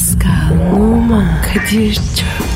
Pascal, 0.00 0.72
Oman, 0.72 1.42
Kadir 1.42 1.94
çok 1.94 2.49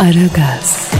Aragaz, 0.00 0.90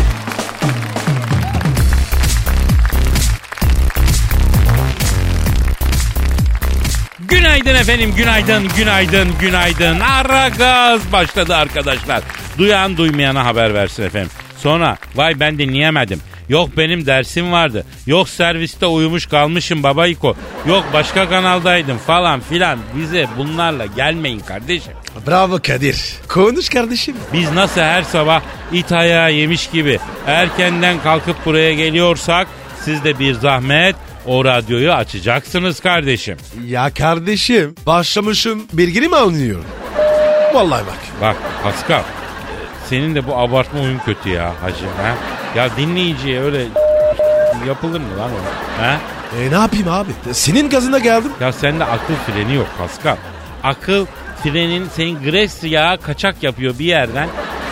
Günaydın 7.19 7.75
efendim, 7.75 8.13
günaydın, 8.17 8.69
günaydın, 8.77 9.29
günaydın. 9.41 10.01
Ara 10.01 10.49
gaz 10.49 11.13
başladı 11.13 11.57
arkadaşlar. 11.57 12.23
Duyan 12.59 12.97
duymayana 12.97 13.45
haber 13.45 13.75
versin 13.75 14.03
efendim. 14.03 14.31
Sonra 14.59 14.97
vay 15.15 15.41
ben 15.41 15.59
dinleyemedim. 15.59 16.21
Yok 16.51 16.77
benim 16.77 17.07
dersim 17.07 17.53
vardı. 17.53 17.85
Yok 18.07 18.29
serviste 18.29 18.87
uyumuş 18.87 19.27
kalmışım 19.27 19.83
babayko. 19.83 20.37
Yok 20.67 20.85
başka 20.93 21.29
kanaldaydım 21.29 21.99
falan 21.99 22.41
filan. 22.41 22.79
Bize 22.97 23.27
bunlarla 23.39 23.87
gelmeyin 23.87 24.41
kardeşim. 24.41 24.93
Bravo 25.27 25.59
Kadir. 25.63 26.15
Konuş 26.29 26.69
kardeşim. 26.69 27.17
Biz 27.33 27.53
nasıl 27.53 27.81
her 27.81 28.03
sabah 28.03 28.43
it 28.73 28.93
ayağı 28.93 29.33
yemiş 29.33 29.71
gibi 29.71 29.99
erkenden 30.27 31.03
kalkıp 31.03 31.47
buraya 31.47 31.75
geliyorsak 31.75 32.47
siz 32.85 33.05
de 33.05 33.19
bir 33.19 33.35
zahmet 33.35 33.97
o 34.27 34.45
radyoyu 34.45 34.93
açacaksınız 34.93 35.81
kardeşim. 35.81 36.37
Ya 36.67 36.95
kardeşim 36.95 37.75
başlamışım 37.87 38.63
bilgini 38.73 39.09
mi 39.09 39.17
anlıyorum? 39.17 39.67
Vallahi 40.55 40.87
bak. 40.87 40.99
Bak 41.21 41.37
Pascal 41.63 42.03
senin 42.89 43.15
de 43.15 43.27
bu 43.27 43.37
abartma 43.37 43.81
oyun 43.81 43.99
kötü 43.99 44.29
ya 44.29 44.53
hacı. 44.63 44.85
Ha? 45.03 45.40
Ya 45.57 45.77
dinleyiciye 45.77 46.41
öyle 46.41 46.67
yapılır 47.67 48.01
mı 48.01 48.19
lan 48.19 48.31
o? 48.31 48.83
Ha? 48.83 49.01
E 49.41 49.51
ne 49.51 49.55
yapayım 49.55 49.89
abi? 49.89 50.11
Senin 50.33 50.71
gazına 50.71 50.99
geldim. 50.99 51.33
Ya 51.41 51.53
sende 51.53 51.85
akıl 51.85 52.15
freni 52.15 52.55
yok 52.55 52.67
Pascal. 52.79 53.17
Akıl 53.63 54.07
frenin 54.43 54.89
senin 54.89 55.23
gres 55.23 55.65
yağı 55.65 55.99
kaçak 55.99 56.43
yapıyor 56.43 56.79
bir 56.79 56.85
yerden 56.85 57.29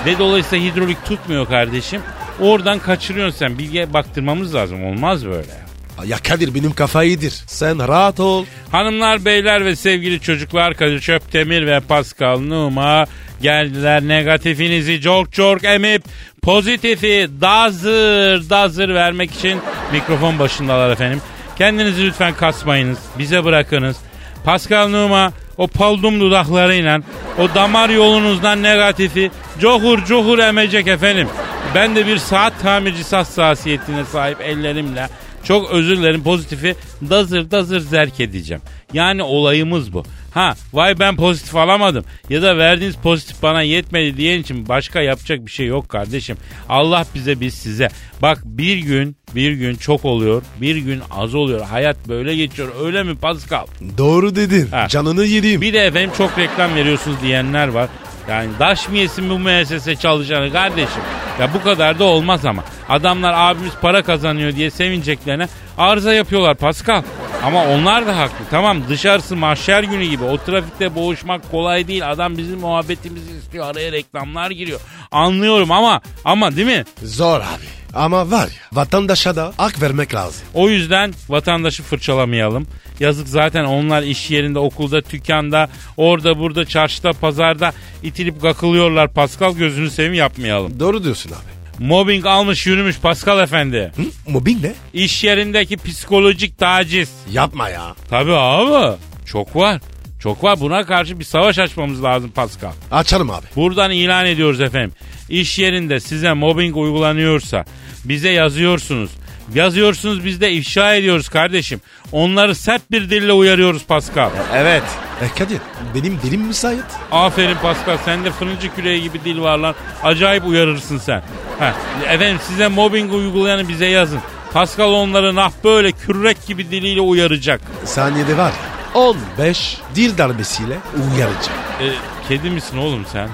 ve 0.06 0.18
dolayısıyla 0.18 0.64
hidrolik 0.72 1.04
tutmuyor 1.04 1.46
kardeşim. 1.46 2.02
Oradan 2.40 2.78
kaçırıyorsun 2.78 3.38
sen. 3.38 3.58
Bilgiye 3.58 3.92
baktırmamız 3.92 4.54
lazım. 4.54 4.84
Olmaz 4.84 5.26
böyle. 5.26 5.67
Ya 6.06 6.18
Kadir 6.18 6.54
benim 6.54 6.72
kafa 6.72 7.04
iyidir. 7.04 7.42
Sen 7.46 7.88
rahat 7.88 8.20
ol. 8.20 8.44
Hanımlar, 8.72 9.24
beyler 9.24 9.64
ve 9.64 9.76
sevgili 9.76 10.20
çocuklar 10.20 10.74
Kadir 10.74 11.00
Çöptemir 11.00 11.66
ve 11.66 11.80
Pascal 11.80 12.38
Numa 12.40 13.06
geldiler. 13.42 14.02
Negatifinizi 14.02 15.00
çok 15.00 15.32
çok 15.32 15.64
emip 15.64 16.02
pozitifi 16.42 17.28
dazır 17.40 18.50
dazır 18.50 18.88
vermek 18.88 19.34
için 19.34 19.58
mikrofon 19.92 20.38
başındalar 20.38 20.90
efendim. 20.90 21.20
Kendinizi 21.58 22.06
lütfen 22.06 22.34
kasmayınız. 22.34 22.98
Bize 23.18 23.44
bırakınız. 23.44 23.96
Pascal 24.44 24.88
Numa 24.88 25.32
o 25.56 25.66
paldum 25.66 26.20
dudaklarıyla 26.20 27.00
o 27.38 27.54
damar 27.54 27.88
yolunuzdan 27.88 28.62
negatifi 28.62 29.30
cohur 29.60 30.04
cohur 30.04 30.38
emecek 30.38 30.86
efendim. 30.86 31.28
Ben 31.74 31.96
de 31.96 32.06
bir 32.06 32.16
saat 32.16 32.62
tamircisi 32.62 33.16
hassasiyetine 33.16 34.04
sahip 34.04 34.40
ellerimle 34.40 35.08
çok 35.48 35.70
özür 35.70 35.96
dilerim 35.96 36.22
pozitifi 36.22 36.74
dazır 37.10 37.50
dazır 37.50 37.80
zerk 37.80 38.20
edeceğim. 38.20 38.62
Yani 38.92 39.22
olayımız 39.22 39.92
bu. 39.92 40.04
Ha 40.34 40.54
vay 40.72 40.98
ben 40.98 41.16
pozitif 41.16 41.56
alamadım 41.56 42.04
ya 42.30 42.42
da 42.42 42.58
verdiğiniz 42.58 42.96
pozitif 42.96 43.42
bana 43.42 43.62
yetmedi 43.62 44.16
diyen 44.16 44.40
için 44.40 44.68
başka 44.68 45.00
yapacak 45.00 45.46
bir 45.46 45.50
şey 45.50 45.66
yok 45.66 45.88
kardeşim. 45.88 46.36
Allah 46.68 47.06
bize 47.14 47.40
biz 47.40 47.54
size. 47.54 47.88
Bak 48.22 48.38
bir 48.44 48.76
gün 48.76 49.16
bir 49.34 49.52
gün 49.52 49.74
çok 49.74 50.04
oluyor 50.04 50.42
bir 50.60 50.76
gün 50.76 51.00
az 51.10 51.34
oluyor. 51.34 51.60
Hayat 51.60 52.08
böyle 52.08 52.36
geçiyor 52.36 52.68
öyle 52.84 53.02
mi 53.02 53.16
Pascal? 53.16 53.66
Doğru 53.98 54.36
dedin. 54.36 54.68
Ha. 54.70 54.88
Canını 54.88 55.24
yediğim. 55.24 55.60
Bir 55.60 55.72
de 55.72 55.78
efendim 55.78 56.10
çok 56.18 56.38
reklam 56.38 56.74
veriyorsunuz 56.74 57.16
diyenler 57.22 57.68
var. 57.68 57.88
Yani 58.28 58.50
daş 58.58 58.88
mı 58.88 58.96
yesin 58.96 59.30
bu 59.30 59.38
müessese 59.38 59.96
çalışanı 59.96 60.52
kardeşim? 60.52 61.02
Ya 61.40 61.54
bu 61.54 61.62
kadar 61.62 61.98
da 61.98 62.04
olmaz 62.04 62.44
ama. 62.46 62.64
Adamlar 62.88 63.34
abimiz 63.36 63.72
para 63.82 64.02
kazanıyor 64.02 64.56
diye 64.56 64.70
sevineceklerine 64.70 65.48
arıza 65.78 66.12
yapıyorlar 66.14 66.54
Pascal. 66.54 67.02
Ama 67.44 67.64
onlar 67.64 68.06
da 68.06 68.16
haklı. 68.18 68.44
Tamam 68.50 68.78
dışarısı 68.88 69.36
mahşer 69.36 69.82
günü 69.82 70.04
gibi. 70.04 70.24
O 70.24 70.38
trafikte 70.38 70.94
boğuşmak 70.94 71.50
kolay 71.50 71.88
değil. 71.88 72.10
Adam 72.10 72.38
bizim 72.38 72.60
muhabbetimizi 72.60 73.36
istiyor. 73.36 73.66
Araya 73.66 73.92
reklamlar 73.92 74.50
giriyor. 74.50 74.80
Anlıyorum 75.10 75.70
ama 75.72 76.00
ama 76.24 76.56
değil 76.56 76.66
mi? 76.66 76.84
Zor 77.02 77.40
abi. 77.40 77.87
Ama 77.94 78.30
var 78.30 78.46
ya 78.46 78.62
vatandaşa 78.72 79.36
da 79.36 79.52
hak 79.56 79.82
vermek 79.82 80.14
lazım. 80.14 80.42
O 80.54 80.68
yüzden 80.68 81.14
vatandaşı 81.28 81.82
fırçalamayalım. 81.82 82.66
Yazık 83.00 83.28
zaten 83.28 83.64
onlar 83.64 84.02
iş 84.02 84.30
yerinde, 84.30 84.58
okulda, 84.58 85.04
dükkanda, 85.10 85.68
orada, 85.96 86.38
burada, 86.38 86.64
çarşıda, 86.64 87.12
pazarda 87.12 87.72
itilip 88.02 88.42
kakılıyorlar. 88.42 89.12
Pascal 89.12 89.54
gözünü 89.54 89.90
seveyim 89.90 90.14
yapmayalım. 90.14 90.80
Doğru 90.80 91.04
diyorsun 91.04 91.30
abi. 91.30 91.84
Mobbing 91.84 92.26
almış 92.26 92.66
yürümüş 92.66 92.98
Pascal 93.00 93.40
efendi. 93.42 93.92
Hı? 93.96 94.30
Mobbing 94.32 94.64
ne? 94.64 94.72
İş 94.92 95.24
yerindeki 95.24 95.76
psikolojik 95.76 96.58
taciz. 96.58 97.10
Yapma 97.32 97.68
ya. 97.68 97.94
Tabii 98.10 98.32
abi. 98.34 98.96
Çok 99.26 99.56
var. 99.56 99.80
Çok 100.20 100.44
var. 100.44 100.60
Buna 100.60 100.86
karşı 100.86 101.18
bir 101.18 101.24
savaş 101.24 101.58
açmamız 101.58 102.02
lazım 102.04 102.30
Pascal. 102.30 102.72
Açarım 102.90 103.30
abi. 103.30 103.46
Buradan 103.56 103.90
ilan 103.90 104.26
ediyoruz 104.26 104.60
efendim. 104.60 104.92
İş 105.28 105.58
yerinde 105.58 106.00
size 106.00 106.32
mobbing 106.32 106.76
uygulanıyorsa 106.76 107.64
bize 108.04 108.30
yazıyorsunuz. 108.30 109.10
Yazıyorsunuz 109.54 110.24
biz 110.24 110.40
de 110.40 110.52
ifşa 110.52 110.94
ediyoruz 110.94 111.28
kardeşim. 111.28 111.80
Onları 112.12 112.54
sert 112.54 112.90
bir 112.90 113.10
dille 113.10 113.32
uyarıyoruz 113.32 113.84
Pascal. 113.86 114.30
Evet. 114.54 114.82
E 115.22 115.38
Kadir 115.38 115.58
benim 115.94 116.18
dilim 116.22 116.40
müsait. 116.40 116.84
Aferin 117.12 117.56
Pascal 117.62 117.96
sende 118.04 118.30
fırıncı 118.30 118.74
küreği 118.74 119.02
gibi 119.02 119.24
dil 119.24 119.40
var 119.40 119.58
lan. 119.58 119.74
Acayip 120.02 120.46
uyarırsın 120.46 120.98
sen. 120.98 121.22
Heh. 121.58 121.72
Efendim 122.14 122.38
size 122.48 122.68
mobbing 122.68 123.12
uygulayanı 123.14 123.68
bize 123.68 123.86
yazın. 123.86 124.20
Pascal 124.52 124.92
onları 124.92 125.34
nah 125.34 125.50
böyle 125.64 125.92
kürek 125.92 126.46
gibi 126.46 126.70
diliyle 126.70 127.00
uyaracak. 127.00 127.60
Saniyede 127.84 128.36
var. 128.36 128.52
15 128.94 129.76
dil 129.94 130.18
darbesiyle 130.18 130.78
uyaracak. 131.14 131.52
E, 131.80 131.86
kedi 132.28 132.50
misin 132.50 132.78
oğlum 132.78 133.06
sen? 133.12 133.28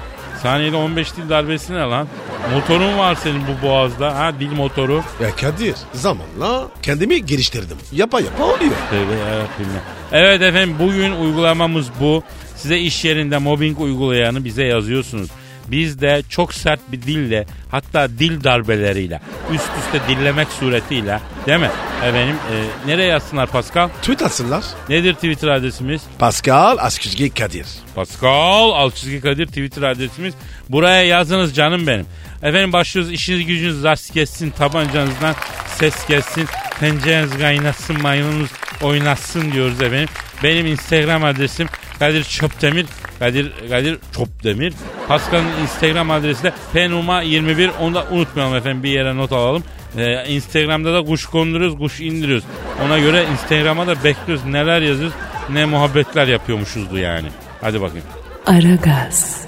Saniyede 0.45 0.75
15 0.75 1.17
dil 1.17 1.29
darbesi 1.29 1.73
ne 1.73 1.77
lan? 1.79 2.07
Motorun 2.53 2.97
var 2.97 3.15
senin 3.15 3.41
bu 3.47 3.67
boğazda. 3.67 4.15
Ha 4.19 4.33
dil 4.39 4.51
motoru. 4.51 5.03
Ya 5.23 5.35
Kadir 5.35 5.75
zamanla 5.93 6.67
kendimi 6.81 7.25
geliştirdim. 7.25 7.77
Yapa 7.91 8.19
yapa 8.19 8.43
oluyor. 8.43 8.71
Tövbe 8.89 9.13
yarabbim. 9.13 9.67
Evet 10.11 10.41
efendim 10.41 10.75
bugün 10.79 11.11
uygulamamız 11.11 11.87
bu. 11.99 12.23
Size 12.55 12.77
iş 12.79 13.05
yerinde 13.05 13.37
mobbing 13.37 13.79
uygulayanı 13.79 14.45
bize 14.45 14.63
yazıyorsunuz. 14.63 15.29
Biz 15.67 16.01
de 16.01 16.21
çok 16.29 16.53
sert 16.53 16.79
bir 16.91 17.01
dille 17.01 17.45
hatta 17.71 18.09
dil 18.09 18.43
darbeleriyle 18.43 19.21
üst 19.53 19.69
üste 19.79 20.07
dillemek 20.07 20.47
suretiyle 20.47 21.19
değil 21.47 21.59
mi? 21.59 21.69
Efendim 22.03 22.35
e, 22.51 22.87
nereye 22.87 23.07
yazsınlar 23.07 23.47
Pascal? 23.47 23.89
Tweet 24.01 24.21
atsınlar. 24.21 24.63
Nedir 24.89 25.13
Twitter 25.13 25.47
adresimiz? 25.47 26.01
Pascal 26.19 26.77
Askizgi 26.79 27.29
Kadir. 27.29 27.65
Pascal 27.95 28.71
Alçızgi 28.71 29.21
Kadir 29.21 29.47
Twitter 29.47 29.81
adresimiz. 29.81 30.33
Buraya 30.69 31.03
yazınız 31.03 31.55
canım 31.55 31.87
benim. 31.87 32.05
Efendim 32.43 32.73
başlıyoruz 32.73 33.11
işiniz 33.11 33.45
gücünüz 33.45 33.83
rast 33.83 34.13
kessin 34.13 34.49
tabancanızdan 34.49 35.35
ses 35.75 36.07
gelsin. 36.07 36.45
Tencereniz 36.79 37.37
kaynasın 37.37 38.01
maymununuz 38.01 38.49
oynasın 38.81 39.51
diyoruz 39.51 39.81
efendim. 39.81 40.09
Benim 40.45 40.65
Instagram 40.65 41.23
adresim 41.23 41.67
Kadir 41.99 42.23
Çöptemir. 42.23 42.85
Kadir, 43.19 43.51
Kadir 43.69 43.97
Çöptemir. 44.17 44.73
Pascal'ın 45.07 45.61
Instagram 45.61 46.11
adresi 46.11 46.43
de 46.43 46.53
penuma21. 46.73 47.69
Onu 47.81 47.95
da 47.95 48.05
unutmayalım 48.11 48.55
efendim 48.55 48.83
bir 48.83 48.89
yere 48.89 49.17
not 49.17 49.31
alalım. 49.31 49.63
Ee, 49.97 50.25
Instagram'da 50.27 50.93
da 50.93 51.03
kuş 51.03 51.25
konduruyoruz, 51.25 51.77
kuş 51.77 51.99
indiriyoruz. 51.99 52.43
Ona 52.85 52.99
göre 52.99 53.25
Instagram'a 53.31 53.87
da 53.87 54.03
bekliyoruz. 54.03 54.45
Neler 54.45 54.81
yazıyoruz, 54.81 55.15
ne 55.49 55.65
muhabbetler 55.65 56.27
yapıyormuşuzdu 56.27 56.97
yani. 56.97 57.27
Hadi 57.61 57.81
bakayım. 57.81 58.05
Aragaz, 58.45 59.47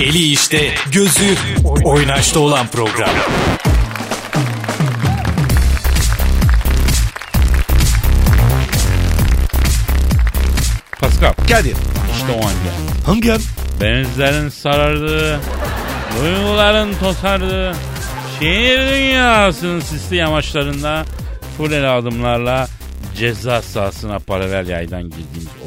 Eli 0.00 0.32
işte, 0.32 0.70
gözü 0.92 1.34
oynaşta 1.84 2.40
olan 2.40 2.66
program. 2.66 3.10
Pascal, 11.14 11.32
Kadir 11.48 11.76
İşte 12.16 12.32
o 12.32 12.36
an 12.36 12.52
geldi. 12.52 13.02
Hangi 13.06 13.32
an? 13.32 13.40
Benizlerin 13.80 14.48
sarardı, 14.48 15.40
duyguların 16.20 16.94
tosardı. 16.94 17.76
Şehir 18.38 18.78
dünyasının 18.78 19.80
sisli 19.80 20.16
yamaçlarında 20.16 21.04
fuleli 21.56 21.86
adımlarla 21.86 22.68
ceza 23.16 23.62
sahasına 23.62 24.18
paralel 24.18 24.68
yaydan 24.68 25.02
girdiğimiz 25.02 25.46
o. 25.46 25.66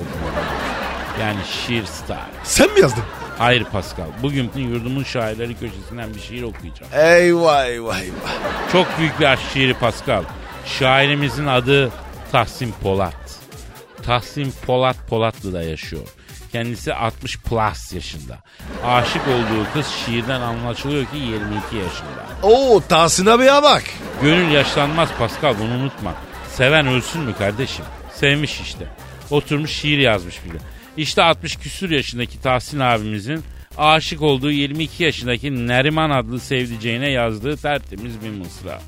Yani 1.22 1.40
şiir 1.68 1.86
style. 1.86 2.20
Sen 2.44 2.74
mi 2.74 2.80
yazdın? 2.80 3.04
Hayır 3.38 3.64
Pascal. 3.64 4.08
Bugün 4.24 4.52
yurdumun 4.56 5.04
şairleri 5.04 5.54
köşesinden 5.60 6.14
bir 6.16 6.20
şiir 6.20 6.44
okuyacağım. 6.44 6.92
Eyvah 6.94 7.66
eyvah 7.66 8.00
eyvah. 8.00 8.72
Çok 8.72 8.88
büyük 9.00 9.20
bir 9.20 9.26
aşk 9.26 9.42
şiiri 9.54 9.74
Pascal. 9.74 10.24
Şairimizin 10.66 11.46
adı 11.48 11.92
Tahsin 12.32 12.74
Polat. 12.84 13.37
Tahsin 14.08 14.54
Polat 14.66 14.96
Polatlı'da 15.10 15.64
yaşıyor. 15.64 16.08
Kendisi 16.52 16.94
60 16.94 17.38
plus 17.38 17.94
yaşında. 17.94 18.40
Aşık 18.86 19.22
olduğu 19.28 19.74
kız 19.74 19.88
şiirden 19.88 20.42
anlaşılıyor 20.42 21.06
ki 21.06 21.18
22 21.18 21.76
yaşında. 21.76 22.24
Oo 22.44 22.82
Tahsin 22.90 23.26
abiye 23.26 23.64
bak. 23.64 23.84
Gönül 24.22 24.52
yaşlanmaz 24.52 25.10
Pascal 25.20 25.56
bunu 25.60 25.74
unutma. 25.74 26.14
Seven 26.54 26.88
ölsün 26.88 27.22
mü 27.22 27.34
kardeşim? 27.38 27.86
Sevmiş 28.14 28.62
işte. 28.62 28.88
Oturmuş 29.30 29.72
şiir 29.72 29.98
yazmış 29.98 30.46
bile. 30.46 30.58
İşte 30.98 31.24
60 31.24 31.56
küsür 31.56 31.90
yaşındaki 31.90 32.42
Tahsin 32.42 32.80
abimizin 32.80 33.44
aşık 33.78 34.22
olduğu 34.22 34.52
22 34.52 35.04
yaşındaki 35.04 35.68
Neriman 35.68 36.10
adlı 36.10 36.40
sevdiceğine 36.40 37.10
yazdığı 37.10 37.58
tertemiz 37.58 38.22
bir 38.24 38.30
mısra. 38.30 38.80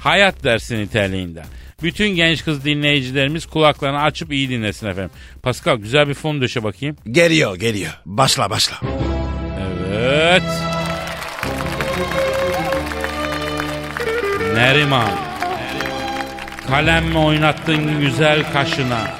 Hayat 0.00 0.44
dersi 0.44 0.78
niteliğinde. 0.78 1.42
Bütün 1.82 2.08
genç 2.08 2.44
kız 2.44 2.64
dinleyicilerimiz 2.64 3.46
kulaklarını 3.46 4.02
açıp 4.02 4.32
iyi 4.32 4.48
dinlesin 4.48 4.86
efendim. 4.86 5.10
Pascal 5.42 5.76
güzel 5.76 6.08
bir 6.08 6.14
fon 6.14 6.40
döşe 6.40 6.64
bakayım. 6.64 6.96
Geliyor 7.10 7.56
geliyor. 7.56 7.92
Başla 8.06 8.50
başla. 8.50 8.76
Evet. 9.94 10.42
Neriman. 14.54 15.10
Kalemle 16.68 17.18
oynattın 17.18 18.00
güzel 18.00 18.52
kaşına. 18.52 19.10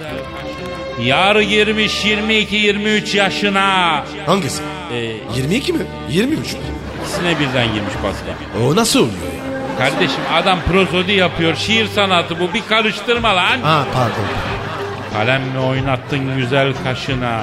Yar 1.02 1.40
girmiş 1.40 2.04
22-23 2.04 3.16
yaşına. 3.16 4.04
Hangisi? 4.26 4.62
Ee, 4.92 5.16
22 5.36 5.72
mi? 5.72 5.82
23 6.10 6.52
mü? 6.52 6.60
ikisine 7.06 7.40
birden 7.40 7.74
girmiş 7.74 7.94
Pascal. 8.02 8.62
O 8.62 8.76
nasıl 8.76 9.00
oluyor 9.00 9.32
ya? 9.38 9.45
Kardeşim 9.78 10.20
adam 10.34 10.58
prozodi 10.60 11.12
yapıyor. 11.12 11.56
Şiir 11.56 11.86
sanatı 11.86 12.40
bu. 12.40 12.54
Bir 12.54 12.62
karıştırma 12.68 13.36
lan. 13.36 13.60
Ha 13.62 13.84
pardon. 13.94 14.24
Kalemle 15.12 15.58
oynattın 15.58 16.36
güzel 16.36 16.72
kaşına. 16.84 17.42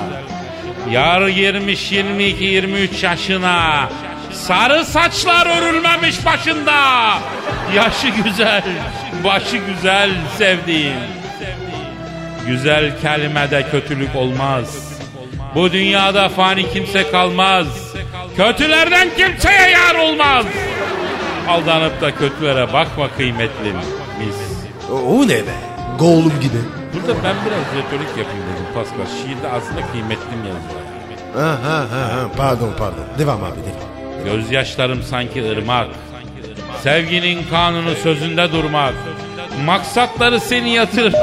Yar 0.91 1.27
girmiş 1.27 1.91
22-23 1.91 3.05
yaşına. 3.05 3.89
Sarı 4.31 4.85
saçlar 4.85 5.61
örülmemiş 5.61 6.25
başında. 6.25 6.73
Yaşı 7.75 8.07
güzel, 8.09 8.63
başı 9.23 9.57
güzel 9.57 10.09
sevdiğim. 10.37 10.97
Güzel 12.47 13.01
kelimede 13.01 13.65
kötülük 13.71 14.15
olmaz. 14.15 14.93
Bu 15.55 15.71
dünyada 15.71 16.29
fani 16.29 16.73
kimse 16.73 17.11
kalmaz. 17.11 17.67
Kötülerden 18.37 19.07
kimseye 19.17 19.69
yar 19.69 19.95
olmaz. 19.95 20.45
Aldanıp 21.49 22.01
da 22.01 22.15
kötülere 22.15 22.73
bakma 22.73 23.09
kıymetlim. 23.17 23.75
Mis. 24.19 24.35
O, 24.91 24.93
o 24.93 25.23
ne 25.27 25.37
be? 25.37 25.55
Gollum 25.99 26.33
gibi. 26.41 26.57
Burada 26.93 27.23
ben 27.23 27.35
biraz 27.45 27.83
retorik 27.83 28.09
yapayım 28.09 28.43
dedim 28.53 28.65
Pascal. 28.73 29.17
Şiirde 29.17 29.47
aslında 29.47 29.91
kıymetlim 29.91 30.37
yazıyor. 30.37 30.83
Ha 31.35 31.57
ha 31.63 31.77
ha 31.91 32.15
ha. 32.15 32.27
Pardon 32.37 32.69
pardon. 32.77 33.05
Devam 33.19 33.43
abi 33.43 33.55
devam. 33.55 34.25
Gözyaşlarım 34.25 35.03
sanki 35.03 35.51
ırmak. 35.51 35.87
Sevginin 36.83 37.45
kanunu 37.49 37.95
sözünde 37.95 38.51
durmak. 38.51 38.93
Maksatları 39.65 40.39
seni 40.39 40.69
yatır. 40.73 41.13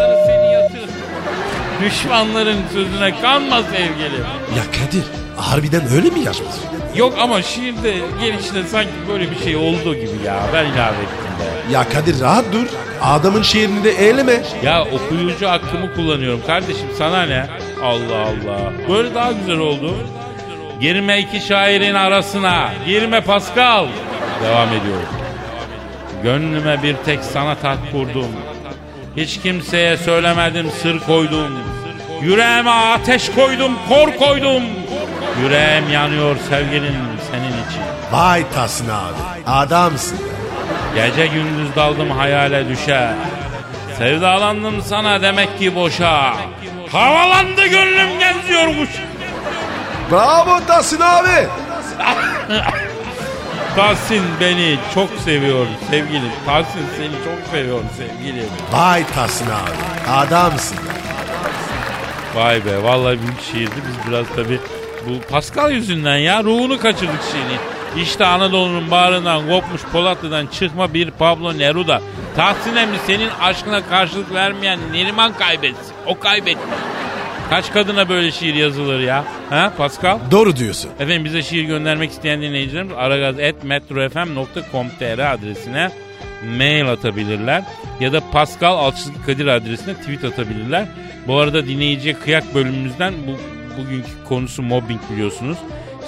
Düşmanların 1.84 2.58
sözüne 2.72 3.20
kanma 3.20 3.62
sevgilim. 3.62 4.24
Ya 4.56 4.62
Kadir 4.72 5.04
harbiden 5.40 5.82
öyle 5.96 6.10
mi 6.10 6.20
yazmış? 6.20 6.54
Yok 6.96 7.14
ama 7.20 7.42
şiirde 7.42 7.94
gelişinde 8.20 8.64
sanki 8.64 8.90
böyle 9.08 9.30
bir 9.30 9.38
şey 9.38 9.56
oldu 9.56 9.94
gibi 9.94 10.26
ya. 10.26 10.40
Ben 10.54 10.64
ilave 10.64 10.96
ettim 10.96 11.30
be. 11.40 11.72
Ya 11.72 11.88
Kadir 11.88 12.20
rahat 12.20 12.44
dur. 12.52 12.66
Adamın 13.02 13.42
şiirini 13.42 13.84
de 13.84 13.90
eyleme. 13.90 14.42
Ya 14.62 14.84
okuyucu 14.84 15.48
hakkımı 15.48 15.94
kullanıyorum 15.94 16.40
kardeşim 16.46 16.88
sana 16.98 17.22
ne? 17.22 17.46
Allah 17.82 18.20
Allah. 18.20 18.72
Böyle 18.88 19.14
daha 19.14 19.32
güzel 19.32 19.58
oldu. 19.58 19.94
Girme 20.80 21.18
iki 21.20 21.40
şairin 21.40 21.94
arasına. 21.94 22.70
Girme 22.86 23.20
Pascal. 23.20 23.86
Devam 24.44 24.68
ediyorum. 24.68 25.08
Gönlüme 26.22 26.82
bir 26.82 26.96
tek 27.04 27.20
sana 27.24 27.54
tat 27.54 27.78
kurdum. 27.92 28.28
Hiç 29.16 29.40
kimseye 29.42 29.96
söylemedim 29.96 30.70
sır 30.82 30.98
koydum. 30.98 31.58
Yüreğime 32.22 32.70
ateş 32.70 33.30
koydum, 33.30 33.72
kor 33.88 34.16
koydum. 34.16 34.62
Yüreğim 35.42 35.90
yanıyor 35.90 36.36
sevgilin 36.48 36.96
senin 37.30 37.48
için. 37.48 37.82
Vay 38.12 38.44
Tahsin 38.54 38.88
abi. 38.88 39.46
Adamsın. 39.46 40.18
Gece 40.94 41.26
gündüz 41.26 41.76
daldım 41.76 42.10
hayale 42.10 42.68
düşe. 42.68 43.10
Sevdalandım 43.98 44.82
sana 44.82 45.22
demek 45.22 45.58
ki 45.58 45.74
boşa. 45.74 46.34
Havalandı 46.92 47.66
gönlüm 47.66 48.08
geziyor 48.18 48.66
kuş. 48.66 48.90
Bravo 50.10 50.60
Tahsin 50.66 51.00
abi. 51.00 51.48
Tahsin 53.76 54.22
beni 54.40 54.78
çok 54.94 55.08
seviyor 55.24 55.66
sevgilim. 55.90 56.32
Tahsin 56.46 56.86
seni 56.96 57.12
çok 57.24 57.50
seviyor 57.52 57.80
sevgilim. 57.96 58.48
Vay 58.72 59.06
Tahsin 59.14 59.46
abi. 59.46 60.10
Adamsın. 60.12 60.78
Vay 62.34 62.64
be 62.66 62.82
vallahi 62.82 63.18
büyük 63.22 63.42
şiirdi. 63.52 63.74
Biz 63.88 64.12
biraz 64.12 64.26
tabi 64.36 64.60
bu 65.06 65.20
Pascal 65.30 65.70
yüzünden 65.70 66.16
ya 66.16 66.44
ruhunu 66.44 66.80
kaçırdık 66.80 67.20
şiirin. 67.32 67.60
İşte 68.04 68.26
Anadolu'nun 68.26 68.90
bağrından 68.90 69.48
kopmuş 69.48 69.82
Polatlı'dan 69.92 70.46
çıkma 70.46 70.94
bir 70.94 71.10
Pablo 71.10 71.58
Neruda. 71.58 72.02
Tahsin 72.36 72.76
emmi 72.76 72.96
senin 73.06 73.28
aşkına 73.40 73.86
karşılık 73.86 74.34
vermeyen 74.34 74.78
Neriman 74.92 75.32
kaybetsin. 75.32 75.94
O 76.06 76.18
kaybetmiş. 76.18 76.78
Kaç 77.50 77.72
kadına 77.72 78.08
böyle 78.08 78.30
şiir 78.30 78.54
yazılır 78.54 79.00
ya? 79.00 79.24
Ha 79.50 79.72
Pascal? 79.76 80.18
Doğru 80.30 80.56
diyorsun. 80.56 80.90
Efendim 81.00 81.24
bize 81.24 81.42
şiir 81.42 81.64
göndermek 81.64 82.10
isteyen 82.10 82.42
dinleyicilerimiz 82.42 82.94
aragaz.metrofm.com.tr 82.96 85.32
adresine 85.32 85.90
mail 86.58 86.92
atabilirler. 86.92 87.62
Ya 88.00 88.12
da 88.12 88.20
Pascal 88.32 88.78
Alçızlı 88.78 89.12
Kadir 89.26 89.46
adresine 89.46 89.94
tweet 89.94 90.24
atabilirler. 90.24 90.86
Bu 91.26 91.38
arada 91.38 91.66
dinleyiciye 91.66 92.14
kıyak 92.14 92.54
bölümümüzden 92.54 93.14
bu 93.26 93.36
bugünkü 93.78 94.08
konusu 94.28 94.62
mobbing 94.62 95.00
biliyorsunuz. 95.12 95.58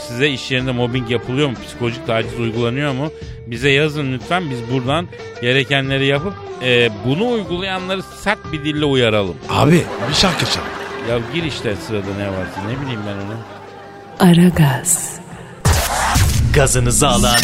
Size 0.08 0.28
iş 0.28 0.50
yerinde 0.50 0.72
mobbing 0.72 1.10
yapılıyor 1.10 1.48
mu? 1.48 1.54
Psikolojik 1.66 2.06
taciz 2.06 2.40
uygulanıyor 2.40 2.92
mu? 2.92 3.10
Bize 3.46 3.70
yazın 3.70 4.12
lütfen. 4.12 4.50
Biz 4.50 4.58
buradan 4.72 5.08
gerekenleri 5.42 6.06
yapıp 6.06 6.34
e, 6.62 6.88
bunu 7.06 7.30
uygulayanları 7.30 8.02
sert 8.02 8.52
bir 8.52 8.64
dille 8.64 8.84
uyaralım. 8.84 9.36
Abi 9.48 9.82
bir 10.08 10.14
şarkı 10.14 10.44
çal. 10.44 10.62
Ya 11.10 11.18
gir 11.34 11.42
işte 11.42 11.76
sırada 11.86 12.14
ne 12.18 12.28
varsa 12.28 12.62
ne 12.68 12.82
bileyim 12.82 13.00
ben 13.06 13.14
onu. 13.14 13.38
Aragaz, 14.30 15.20
Gazınızı 16.54 17.08
alan 17.08 17.36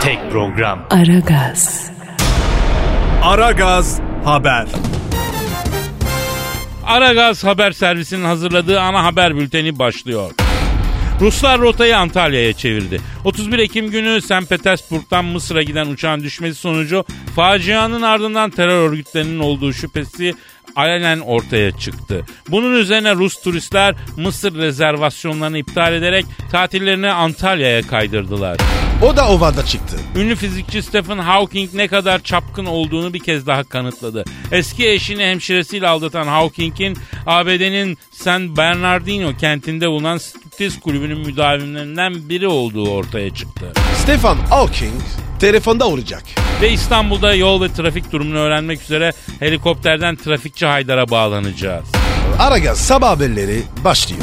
tek 0.00 0.30
program. 0.30 0.86
Aragaz, 0.90 1.90
Aragaz 3.22 4.00
Haber. 4.24 4.66
Aragaz 6.88 7.44
Haber 7.44 7.72
Servisi'nin 7.72 8.24
hazırladığı 8.24 8.80
ana 8.80 9.04
haber 9.04 9.36
bülteni 9.36 9.78
başlıyor. 9.78 10.30
Ruslar 11.20 11.60
rotayı 11.60 11.98
Antalya'ya 11.98 12.52
çevirdi. 12.52 13.00
31 13.24 13.58
Ekim 13.58 13.90
günü 13.90 14.20
St. 14.22 14.48
Petersburg'dan 14.48 15.24
Mısır'a 15.24 15.62
giden 15.62 15.86
uçağın 15.86 16.20
düşmesi 16.20 16.60
sonucu 16.60 17.04
facianın 17.36 18.02
ardından 18.02 18.50
terör 18.50 18.88
örgütlerinin 18.88 19.38
olduğu 19.38 19.72
şüphesi 19.72 20.34
alenen 20.76 21.20
ortaya 21.20 21.70
çıktı. 21.70 22.26
Bunun 22.48 22.74
üzerine 22.74 23.14
Rus 23.14 23.42
turistler 23.42 23.94
Mısır 24.16 24.54
rezervasyonlarını 24.54 25.58
iptal 25.58 25.94
ederek 25.94 26.26
tatillerini 26.52 27.10
Antalya'ya 27.10 27.82
kaydırdılar. 27.82 28.56
O 29.02 29.16
da 29.16 29.28
ovada 29.28 29.64
çıktı. 29.64 29.96
Ünlü 30.16 30.36
fizikçi 30.36 30.82
Stephen 30.82 31.18
Hawking 31.18 31.74
ne 31.74 31.88
kadar 31.88 32.22
çapkın 32.22 32.66
olduğunu 32.66 33.14
bir 33.14 33.18
kez 33.18 33.46
daha 33.46 33.64
kanıtladı. 33.64 34.24
Eski 34.52 34.88
eşini 34.88 35.22
hemşiresiyle 35.22 35.88
aldatan 35.88 36.26
Hawking'in 36.26 36.98
ABD'nin 37.26 37.98
San 38.10 38.56
Bernardino 38.56 39.36
kentinde 39.36 39.88
bulunan 39.88 40.18
striptiz 40.18 40.80
kulübünün 40.80 41.18
müdavimlerinden 41.18 42.28
biri 42.28 42.48
olduğu 42.48 42.90
ortaya 42.90 43.34
çıktı. 43.34 43.72
Stefan 44.02 44.36
Hawking 44.36 45.02
telefonda 45.40 45.88
olacak. 45.88 46.22
Ve 46.62 46.70
İstanbul'da 46.70 47.34
yol 47.34 47.62
ve 47.62 47.72
trafik 47.72 48.12
durumunu 48.12 48.38
öğrenmek 48.38 48.82
üzere 48.82 49.12
helikopterden 49.40 50.16
trafikçi 50.16 50.66
Haydar'a 50.66 51.10
bağlanacağız. 51.10 51.86
Aragaz 52.38 52.78
sabah 52.78 53.10
haberleri 53.10 53.62
başlıyor. 53.84 54.22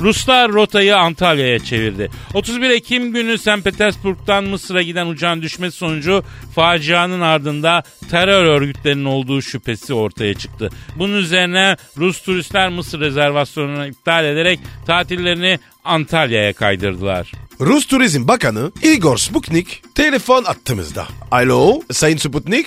Ruslar 0.00 0.52
rotayı 0.52 0.96
Antalya'ya 0.96 1.58
çevirdi. 1.58 2.10
31 2.34 2.70
Ekim 2.70 3.12
günü 3.12 3.38
St. 3.38 3.64
Petersburg'dan 3.64 4.44
Mısır'a 4.44 4.82
giden 4.82 5.06
uçağın 5.06 5.42
düşmesi 5.42 5.76
sonucu 5.76 6.24
facianın 6.54 7.20
ardında 7.20 7.82
terör 8.10 8.44
örgütlerinin 8.44 9.04
olduğu 9.04 9.42
şüphesi 9.42 9.94
ortaya 9.94 10.34
çıktı. 10.34 10.70
Bunun 10.96 11.16
üzerine 11.16 11.76
Rus 11.96 12.22
turistler 12.22 12.68
Mısır 12.68 13.00
rezervasyonunu 13.00 13.86
iptal 13.86 14.24
ederek 14.24 14.60
tatillerini 14.86 15.58
Antalya'ya 15.84 16.52
kaydırdılar. 16.52 17.32
Rus 17.60 17.86
Turizm 17.86 18.28
Bakanı 18.28 18.72
Igor 18.82 19.16
Sputnik 19.16 19.82
telefon 19.94 20.44
attığımızda. 20.44 21.08
Alo 21.30 21.80
Sayın 21.92 22.16
Sputnik? 22.16 22.66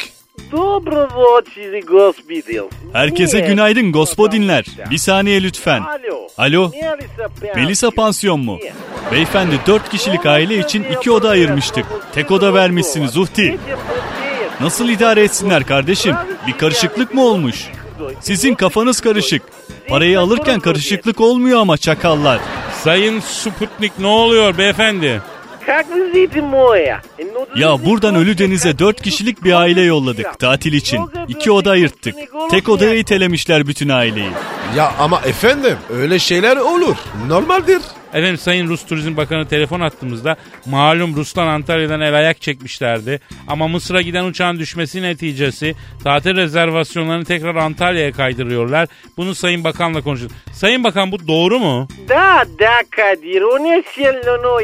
Herkese 2.93 3.39
günaydın 3.39 3.91
gospodinler. 3.91 4.65
Bir 4.91 4.97
saniye 4.97 5.43
lütfen. 5.43 5.83
Alo. 6.37 6.71
Melisa 7.55 7.91
pansiyon 7.91 8.39
mu? 8.39 8.59
Beyefendi 9.11 9.59
dört 9.67 9.89
kişilik 9.89 10.25
aile 10.25 10.57
için 10.59 10.83
iki 10.83 11.11
oda 11.11 11.29
ayırmıştık. 11.29 11.85
Tek 12.13 12.31
oda 12.31 12.53
vermişsiniz 12.53 13.17
Uhti. 13.17 13.59
Nasıl 14.61 14.89
idare 14.89 15.23
etsinler 15.23 15.63
kardeşim? 15.65 16.15
Bir 16.47 16.57
karışıklık 16.57 17.13
mı 17.13 17.21
olmuş? 17.23 17.67
Sizin 18.19 18.55
kafanız 18.55 19.01
karışık. 19.01 19.41
Parayı 19.89 20.19
alırken 20.19 20.59
karışıklık 20.59 21.21
olmuyor 21.21 21.59
ama 21.59 21.77
çakallar. 21.77 22.39
Sayın 22.83 23.19
Sputnik 23.19 23.99
ne 23.99 24.07
oluyor 24.07 24.57
beyefendi? 24.57 25.21
Ya 27.55 27.85
buradan 27.85 28.15
Ölüdeniz'e 28.15 28.79
dört 28.79 29.01
kişilik 29.01 29.43
bir 29.43 29.53
aile 29.53 29.81
yolladık 29.81 30.39
tatil 30.39 30.73
için. 30.73 30.99
İki 31.27 31.51
oda 31.51 31.71
ayırttık. 31.71 32.15
Tek 32.51 32.69
odaya 32.69 32.95
itelemişler 32.95 33.67
bütün 33.67 33.89
aileyi. 33.89 34.29
Ya 34.77 34.93
ama 34.99 35.21
efendim 35.25 35.77
öyle 35.93 36.19
şeyler 36.19 36.57
olur. 36.57 36.95
Normaldir. 37.27 37.81
Efendim 38.13 38.37
Sayın 38.37 38.67
Rus 38.67 38.85
Turizm 38.85 39.17
Bakanı 39.17 39.47
telefon 39.47 39.79
attığımızda 39.79 40.35
malum 40.65 41.15
Ruslan 41.15 41.47
Antalya'dan 41.47 42.01
el 42.01 42.15
ayak 42.15 42.41
çekmişlerdi. 42.41 43.19
Ama 43.47 43.67
Mısır'a 43.67 44.01
giden 44.01 44.25
uçağın 44.25 44.59
düşmesi 44.59 45.01
neticesi 45.01 45.75
tatil 46.03 46.35
rezervasyonlarını 46.35 47.25
tekrar 47.25 47.55
Antalya'ya 47.55 48.11
kaydırıyorlar. 48.11 48.87
Bunu 49.17 49.35
Sayın 49.35 49.63
Bakan'la 49.63 50.01
konuştuk. 50.01 50.31
Sayın 50.53 50.83
Bakan 50.83 51.11
bu 51.11 51.27
doğru 51.27 51.59
mu? 51.59 51.87
Da 52.09 52.43
da 52.59 52.71
Kadir 52.89 53.41
o 53.41 53.63
ne 53.63 53.83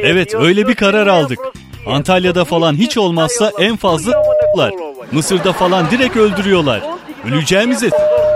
Evet 0.03 0.35
öyle 0.35 0.67
bir 0.67 0.75
karar 0.75 1.07
aldık. 1.07 1.39
Antalya'da 1.87 2.45
falan 2.45 2.75
hiç 2.75 2.97
olmazsa 2.97 3.51
en 3.59 3.75
fazla 3.75 4.11
***lar. 4.57 4.73
Mısır'da 5.11 5.53
falan 5.53 5.91
direkt 5.91 6.17
öldürüyorlar. 6.17 6.81
Öleceğimize 7.25 7.89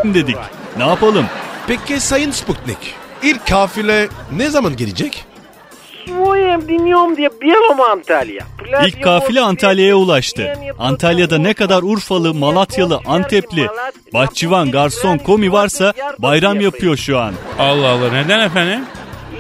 dedik. 0.04 0.38
Ne 0.78 0.88
yapalım? 0.88 1.26
Peki 1.68 2.00
Sayın 2.00 2.32
Sputnik, 2.32 2.96
İlk 3.24 3.48
kafile 3.48 4.08
ne 4.36 4.50
zaman 4.50 4.76
gelecek? 4.76 5.26
Suyum 6.06 6.68
dinliyorum 6.68 7.18
diye 7.18 7.30
bir 7.42 7.56
Antalya. 7.92 8.46
İlk 8.86 9.04
kafile 9.04 9.42
Antalya'ya 9.42 9.96
ulaştı. 9.96 10.54
Antalya'da 10.80 11.38
ne 11.38 11.54
kadar 11.54 11.84
Urfalı, 11.84 12.34
Malatyalı, 12.34 13.00
Antepli, 13.06 13.68
bahçıvan, 14.14 14.72
garson, 14.72 15.18
komi 15.18 15.52
varsa 15.52 15.94
bayram 16.20 16.62
yapıyor 16.62 16.98
şu 16.98 17.20
an. 17.20 17.34
Allah 17.60 17.90
Allah 17.90 18.12
neden 18.12 18.40
efendim? 18.40 18.82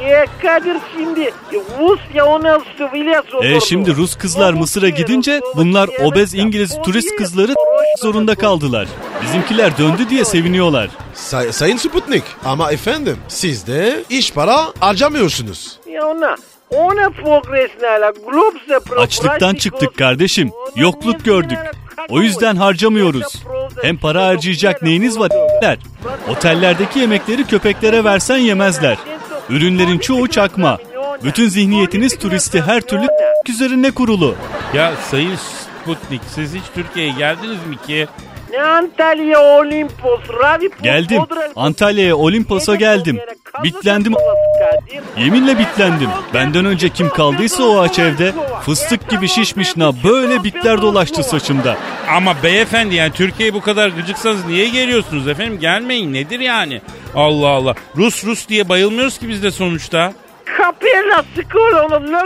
E, 0.03 0.25
Kadir 0.41 0.77
şimdi 0.97 1.33
Rusya 1.79 2.25
ona 2.25 2.59
söylüyor. 2.77 3.23
E 3.43 3.59
şimdi 3.59 3.95
Rus 3.95 4.15
kızlar 4.17 4.53
Mısır'a 4.53 4.89
gidince 4.89 5.41
bunlar 5.55 5.89
obez 6.03 6.33
İngiliz 6.33 6.77
turist 6.85 7.15
kızları 7.15 7.53
zorunda 8.01 8.35
kaldılar. 8.35 8.87
Bizimkiler 9.23 9.77
döndü 9.77 10.09
diye 10.09 10.25
seviniyorlar. 10.25 10.89
Say- 11.13 11.51
Sayın 11.53 11.77
Sputnik 11.77 12.23
ama 12.45 12.71
efendim 12.71 13.17
siz 13.27 13.67
de 13.67 14.03
iş 14.09 14.33
para 14.33 14.57
harcamıyorsunuz. 14.79 15.79
Ya 15.91 16.07
ona 16.07 16.35
ona 16.69 17.11
Açlıktan 18.97 19.55
çıktık 19.55 19.97
kardeşim. 19.97 20.51
Yokluk 20.75 21.25
gördük. 21.25 21.57
O 22.09 22.21
yüzden 22.21 22.55
harcamıyoruz. 22.55 23.43
Hem 23.81 23.97
para 23.97 24.25
harcayacak 24.27 24.81
neyiniz 24.81 25.19
var 25.19 25.29
der. 25.61 25.77
Otellerdeki 26.29 26.99
yemekleri 26.99 27.47
köpeklere 27.47 28.03
versen 28.03 28.37
yemezler. 28.37 28.97
Ürünlerin 29.49 29.99
çoğu 29.99 30.27
çakma. 30.27 30.77
Bütün 31.23 31.49
zihniyetiniz 31.49 32.17
turisti 32.17 32.61
her 32.61 32.81
türlü 32.81 33.07
üzerine 33.49 33.91
kurulu. 33.91 34.35
Ya 34.73 34.93
Sayın 35.11 35.35
Sputnik 35.35 36.21
siz 36.27 36.53
hiç 36.53 36.63
Türkiye'ye 36.75 37.11
geldiniz 37.11 37.67
mi 37.69 37.77
ki? 37.87 38.07
Ne 38.53 38.61
Antalya 38.61 39.39
Olimpos 39.41 40.21
Ravi 40.43 40.69
Geldim. 40.83 41.21
Antalya'ya 41.55 42.15
Olimpos'a 42.15 42.75
geldim. 42.75 43.19
Bitlendim. 43.63 44.13
Yeminle 45.17 45.59
bitlendim. 45.59 46.09
Benden 46.33 46.65
önce 46.65 46.89
kim 46.89 47.09
kaldıysa 47.09 47.63
o 47.63 47.79
ağaç 47.79 47.99
evde 47.99 48.33
fıstık 48.65 49.09
gibi 49.09 49.27
şişmiş 49.27 49.77
na 49.77 50.03
böyle 50.03 50.43
bitler 50.43 50.81
dolaştı 50.81 51.23
saçımda. 51.23 51.77
Ama 52.09 52.35
beyefendi 52.43 52.95
yani 52.95 53.13
Türkiye'ye 53.13 53.53
bu 53.53 53.61
kadar 53.61 53.89
gıcıksanız 53.89 54.45
niye 54.45 54.69
geliyorsunuz 54.69 55.27
efendim? 55.27 55.59
Gelmeyin 55.59 56.13
nedir 56.13 56.39
yani? 56.39 56.81
Allah 57.15 57.47
Allah. 57.47 57.75
Rus 57.97 58.25
Rus 58.25 58.47
diye 58.47 58.69
bayılmıyoruz 58.69 59.17
ki 59.17 59.29
biz 59.29 59.43
de 59.43 59.51
sonuçta. 59.51 60.13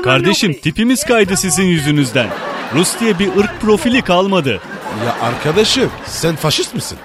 Kardeşim 0.03 0.53
tipimiz 0.53 1.05
kaydı 1.05 1.37
sizin 1.37 1.63
yüzünüzden. 1.63 2.27
Rus 2.75 2.99
diye 2.99 3.19
bir 3.19 3.27
ırk 3.27 3.61
profili 3.61 4.01
kalmadı. 4.01 4.61
Ya 5.06 5.26
arkadaşım 5.26 5.90
sen 6.06 6.36
faşist 6.36 6.74
misin? 6.74 6.98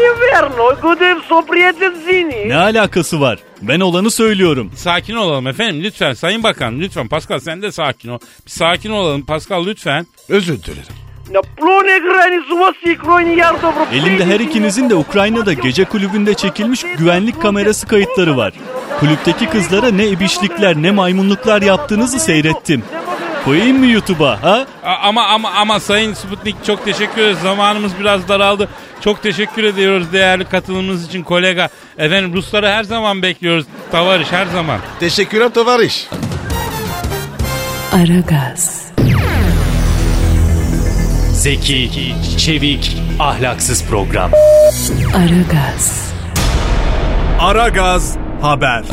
Неверно, 0.00 0.76
Гудев 0.82 1.18
соприятель 1.28 1.94
Зини. 2.06 2.48
Ne 2.48 2.56
alakası 2.56 3.20
var? 3.20 3.38
Ben 3.62 3.80
olanı 3.80 4.10
söylüyorum. 4.10 4.72
Sakin 4.76 5.16
olalım 5.16 5.46
efendim 5.46 5.82
lütfen 5.82 6.12
Sayın 6.12 6.42
Bakan 6.42 6.80
lütfen 6.80 7.08
Pascal 7.08 7.38
sen 7.40 7.62
de 7.62 7.72
sakin 7.72 8.08
ol. 8.08 8.18
Bir 8.46 8.50
sakin 8.50 8.90
olalım 8.90 9.22
Pascal 9.26 9.66
lütfen. 9.66 10.06
Özür 10.28 10.62
dilerim. 10.62 10.94
На 11.34 11.42
плоне 11.42 11.98
границу 12.00 12.58
вас 12.58 12.74
и 12.84 12.94
кройни 12.96 13.34
ярдо 13.38 13.72
Elimde 13.92 14.24
her 14.26 14.40
ikinizin 14.40 14.90
de 14.90 14.94
Ukrayna'da 14.94 15.52
gece 15.52 15.84
kulübünde 15.84 16.34
çekilmiş 16.34 16.84
güvenlik 16.98 17.42
kamerası 17.42 17.86
kayıtları 17.86 18.36
var. 18.36 18.52
Kulüpteki 19.00 19.46
kızlara 19.46 19.90
ne 19.90 20.06
ibişlikler 20.06 20.76
ne 20.76 20.90
maymunluklar 20.90 21.62
yaptığınızı 21.62 22.20
seyrettim. 22.20 22.82
Koyayım 23.45 23.79
mı 23.79 23.85
YouTube'a 23.85 24.43
ha? 24.43 24.65
Ama 24.83 25.25
ama 25.27 25.51
ama 25.51 25.79
Sayın 25.79 26.13
Sputnik 26.13 26.65
çok 26.65 26.85
teşekkür 26.85 27.21
ederiz. 27.21 27.37
Zamanımız 27.43 27.91
biraz 27.99 28.27
daraldı. 28.27 28.69
Çok 29.01 29.23
teşekkür 29.23 29.63
ediyoruz 29.63 30.13
değerli 30.13 30.45
katılımınız 30.45 31.07
için 31.07 31.23
kolega. 31.23 31.69
Efendim 31.97 32.33
Rusları 32.33 32.67
her 32.67 32.83
zaman 32.83 33.21
bekliyoruz. 33.21 33.65
Tavarış 33.91 34.31
her 34.31 34.45
zaman. 34.45 34.79
Teşekkürler 34.99 35.49
tovariş. 35.53 36.07
Aragaz, 37.93 38.85
Zeki, 41.31 42.15
çevik, 42.37 42.97
ahlaksız 43.19 43.83
program. 43.89 44.31
Aragaz, 45.15 46.11
Aragaz 47.39 48.17
Haber. 48.41 48.83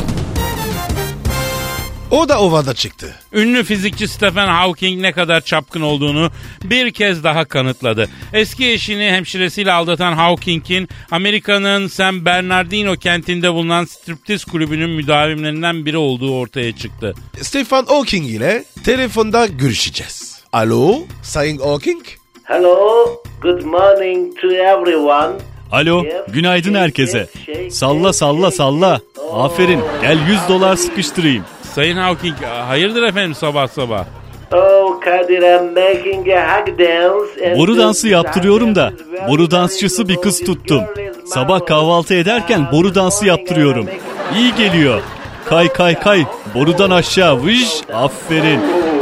O 2.13 2.29
da 2.29 2.41
ovada 2.41 2.73
çıktı. 2.73 3.15
Ünlü 3.33 3.63
fizikçi 3.63 4.07
Stephen 4.07 4.47
Hawking 4.47 5.01
ne 5.01 5.11
kadar 5.11 5.41
çapkın 5.41 5.81
olduğunu 5.81 6.31
bir 6.63 6.91
kez 6.91 7.23
daha 7.23 7.45
kanıtladı. 7.45 8.07
Eski 8.33 8.71
eşini 8.71 9.11
hemşiresiyle 9.11 9.71
aldatan 9.71 10.13
Hawking'in 10.13 10.89
Amerika'nın 11.11 11.87
San 11.87 12.25
Bernardino 12.25 12.95
kentinde 12.95 13.53
bulunan 13.53 13.85
striptiz 13.85 14.45
kulübünün 14.45 14.89
müdavimlerinden 14.89 15.85
biri 15.85 15.97
olduğu 15.97 16.35
ortaya 16.39 16.75
çıktı. 16.75 17.13
Stephen 17.41 17.85
Hawking 17.85 18.29
ile 18.29 18.63
telefonda 18.85 19.45
görüşeceğiz. 19.45 20.43
Alo 20.51 20.95
Sayın 21.23 21.57
Hawking? 21.57 22.03
Hello, 22.43 23.07
good 23.41 23.61
morning 23.61 24.41
to 24.41 24.47
everyone. 24.47 25.33
Alo, 25.71 26.05
günaydın 26.27 26.73
herkese. 26.73 27.27
Salla 27.71 28.13
salla 28.13 28.51
salla. 28.51 29.01
Aferin, 29.33 29.81
gel 30.01 30.17
100 30.27 30.39
dolar 30.49 30.75
sıkıştırayım. 30.75 31.43
Sayın 31.75 31.97
Hawking 31.97 32.35
hayırdır 32.41 33.03
efendim 33.03 33.35
sabah 33.35 33.67
sabah? 33.67 34.05
Oh, 34.53 35.01
Kadir, 35.01 35.41
I'm 35.41 35.73
making 35.73 36.27
a 36.29 36.59
hug 36.61 36.79
dance. 36.79 37.47
and 37.49 37.57
Boru 37.57 37.77
dansı 37.77 38.07
yaptırıyorum 38.07 38.75
da. 38.75 38.93
Boru 39.29 39.51
dansçısı 39.51 40.07
bir 40.07 40.15
kız 40.15 40.39
tuttum. 40.39 40.81
Sabah 41.25 41.65
kahvaltı 41.65 42.13
ederken 42.13 42.71
boru 42.71 42.95
dansı 42.95 43.25
yaptırıyorum. 43.25 43.87
İyi 44.35 44.55
geliyor. 44.55 45.01
Kay 45.45 45.73
kay 45.73 45.99
kay. 45.99 46.25
Borudan 46.55 46.89
aşağı. 46.91 47.43
Vış. 47.43 47.81
Aferin. 47.93 48.59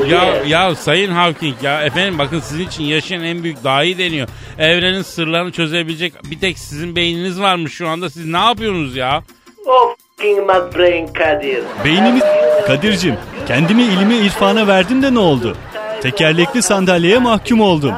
Ya 0.10 0.36
ya 0.48 0.76
Sayın 0.76 1.12
Hawking 1.12 1.56
ya 1.64 1.84
efendim 1.84 2.20
bakın 2.20 2.40
sizin 2.40 2.68
için 2.68 2.84
yaşayan 2.84 3.24
en 3.24 3.44
büyük 3.44 3.64
dahi 3.64 3.98
deniyor. 3.98 4.28
Evrenin 4.60 5.02
sırlarını 5.02 5.52
çözebilecek 5.52 6.14
bir 6.32 6.40
tek 6.40 6.60
sizin 6.60 6.96
beyniniz 6.96 7.42
varmış 7.42 7.74
şu 7.74 7.88
anda. 7.88 8.10
Siz 8.10 8.26
ne 8.26 8.38
yapıyorsunuz 8.38 8.96
ya? 8.96 9.24
Fucking 9.66 10.01
my 10.30 10.78
brain, 10.78 11.08
Kadir. 11.08 11.64
Beynimi 11.86 12.20
Kadir'cim 12.68 13.16
kendimi 13.48 13.84
ilmi 13.84 14.18
irfana 14.18 14.68
verdim 14.68 15.04
de 15.04 15.14
ne 15.14 15.20
oldu? 15.20 15.58
Tekerlekli 16.02 16.62
sandalyeye 16.62 17.18
mahkum 17.18 17.62
oldum. 17.62 17.94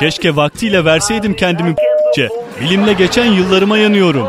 Keşke 0.00 0.36
vaktiyle 0.36 0.84
verseydim 0.84 1.34
kendimi 1.34 1.74
Bilimle 2.60 2.92
geçen 2.92 3.24
yıllarıma 3.24 3.78
yanıyorum. 3.78 4.28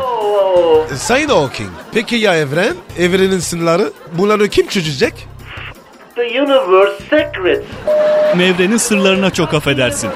Sayın 0.94 1.28
Hawking, 1.28 1.70
peki 1.94 2.16
ya 2.16 2.36
evren? 2.36 2.74
Evrenin 2.98 3.38
sınırları 3.38 3.92
bunları 4.12 4.48
kim 4.48 4.66
çözecek? 4.66 5.28
The 6.14 6.22
universe 6.22 6.92
secrets. 7.10 7.64
Evrenin 8.34 8.76
sırlarına 8.76 9.30
çok 9.30 9.54
affedersin. 9.54 10.10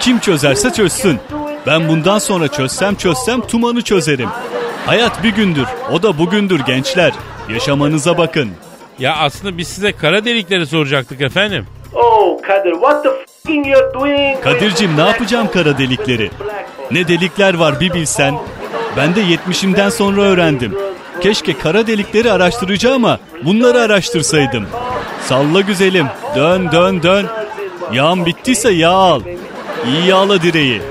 Kim 0.00 0.18
çözerse 0.18 0.72
çözsün. 0.72 1.18
Ben 1.66 1.88
bundan 1.88 2.18
sonra 2.18 2.48
çözsem 2.48 2.94
çözsem 2.94 3.40
tumanı 3.40 3.82
çözerim. 3.82 4.28
Hayat 4.86 5.22
bir 5.22 5.28
gündür. 5.34 5.66
O 5.92 6.02
da 6.02 6.18
bugündür 6.18 6.60
gençler. 6.60 7.12
Yaşamanıza 7.48 8.18
bakın. 8.18 8.50
Ya 8.98 9.16
aslında 9.16 9.58
biz 9.58 9.68
size 9.68 9.92
kara 9.92 10.24
delikleri 10.24 10.66
soracaktık 10.66 11.20
efendim. 11.20 11.66
Oh, 11.94 12.42
Kadir, 12.42 12.72
what 12.72 13.02
the 13.04 13.08
f***ing 13.08 13.66
you're 13.66 13.94
doing? 13.94 14.40
Kadir'cim 14.44 14.96
ne 14.96 15.00
yapacağım 15.00 15.48
kara 15.52 15.78
delikleri? 15.78 16.30
Ne 16.90 17.08
delikler 17.08 17.54
var 17.54 17.80
bir 17.80 17.94
bilsen. 17.94 18.34
Ben 18.96 19.14
de 19.14 19.20
70'imden 19.20 19.90
sonra 19.90 20.20
öğrendim. 20.20 20.74
Keşke 21.20 21.58
kara 21.58 21.86
delikleri 21.86 22.32
araştıracağım 22.32 23.04
ama 23.04 23.18
bunları 23.44 23.80
araştırsaydım. 23.80 24.66
Salla 25.26 25.60
güzelim. 25.60 26.06
Dön 26.36 26.72
dön 26.72 27.02
dön. 27.02 27.26
Yağın 27.92 28.26
bittiyse 28.26 28.72
yağ 28.72 28.90
al. 28.90 29.20
İyi 29.86 30.06
yağla 30.06 30.42
direği. 30.42 30.82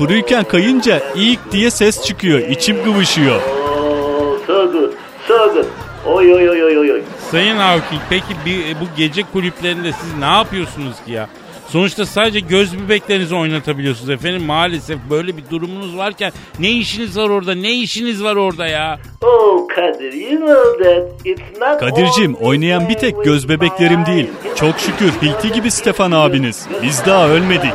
Kuruyken 0.00 0.44
kayınca 0.44 1.02
ilk 1.14 1.52
diye 1.52 1.70
ses 1.70 2.04
çıkıyor. 2.04 2.38
İçim 2.38 2.84
kıvışıyor. 2.84 3.36
Oh, 3.36 4.46
so 4.46 4.72
good, 4.72 4.92
so 5.28 5.54
good. 5.54 5.64
Oy 6.06 6.34
oy 6.34 6.50
oy 6.50 6.64
oy 6.64 6.78
oy 6.78 6.92
oy. 6.92 7.02
Sayın 7.30 7.56
Hawking 7.56 8.02
peki 8.10 8.34
bir, 8.46 8.80
bu 8.80 8.84
gece 8.96 9.22
kulüplerinde 9.22 9.92
siz 9.92 10.18
ne 10.18 10.24
yapıyorsunuz 10.24 10.96
ki 11.06 11.12
ya? 11.12 11.28
Sonuçta 11.68 12.06
sadece 12.06 12.40
göz 12.40 12.78
bebeklerinizi 12.78 13.34
oynatabiliyorsunuz 13.34 14.10
efendim. 14.10 14.42
Maalesef 14.44 14.98
böyle 15.10 15.36
bir 15.36 15.42
durumunuz 15.50 15.96
varken 15.96 16.32
ne 16.58 16.70
işiniz 16.70 17.18
var 17.18 17.28
orada? 17.28 17.54
Ne 17.54 17.72
işiniz 17.72 18.24
var 18.24 18.36
orada 18.36 18.66
ya? 18.66 18.98
Oh, 19.22 19.68
Kadir, 19.68 20.12
you 20.12 20.36
know 20.36 20.84
that 20.84 21.26
it's 21.26 21.60
not 21.60 21.80
Kadir'cim 21.80 22.34
oynayan 22.34 22.88
bir 22.88 22.94
tek 22.94 23.24
göz 23.24 23.48
bebeklerim 23.48 24.06
değil. 24.06 24.30
Çok 24.56 24.78
şükür 24.78 25.12
Hilti 25.22 25.52
gibi 25.52 25.70
Stefan 25.70 26.10
abiniz. 26.12 26.66
Biz 26.82 27.06
daha 27.06 27.28
ölmedik. 27.28 27.72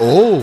Oo, 0.00 0.38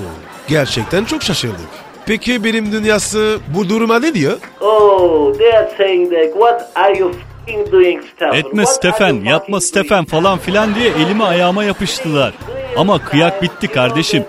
gerçekten 0.47 1.05
çok 1.05 1.23
şaşırdık. 1.23 1.67
Peki 2.05 2.43
bilim 2.43 2.71
dünyası 2.71 3.37
bu 3.55 3.69
duruma 3.69 3.99
ne 3.99 4.13
diyor? 4.13 4.37
Oh, 4.61 5.37
they 5.37 5.57
are 5.57 5.71
saying 5.77 6.13
that 6.13 6.33
what 6.33 6.61
are 6.75 6.97
you 6.97 7.11
f***ing 7.11 7.71
doing, 7.71 8.03
Stefan? 8.15 8.35
Etme 8.35 8.65
Stefan, 8.65 9.13
yapma 9.13 9.61
Stefan 9.61 10.05
falan 10.05 10.37
filan 10.37 10.75
diye 10.75 10.89
elime 10.89 11.23
ayağıma 11.23 11.63
yapıştılar. 11.63 12.33
Ama 12.77 13.05
kıyak 13.05 13.41
bitti 13.41 13.67
kardeşim. 13.67 14.25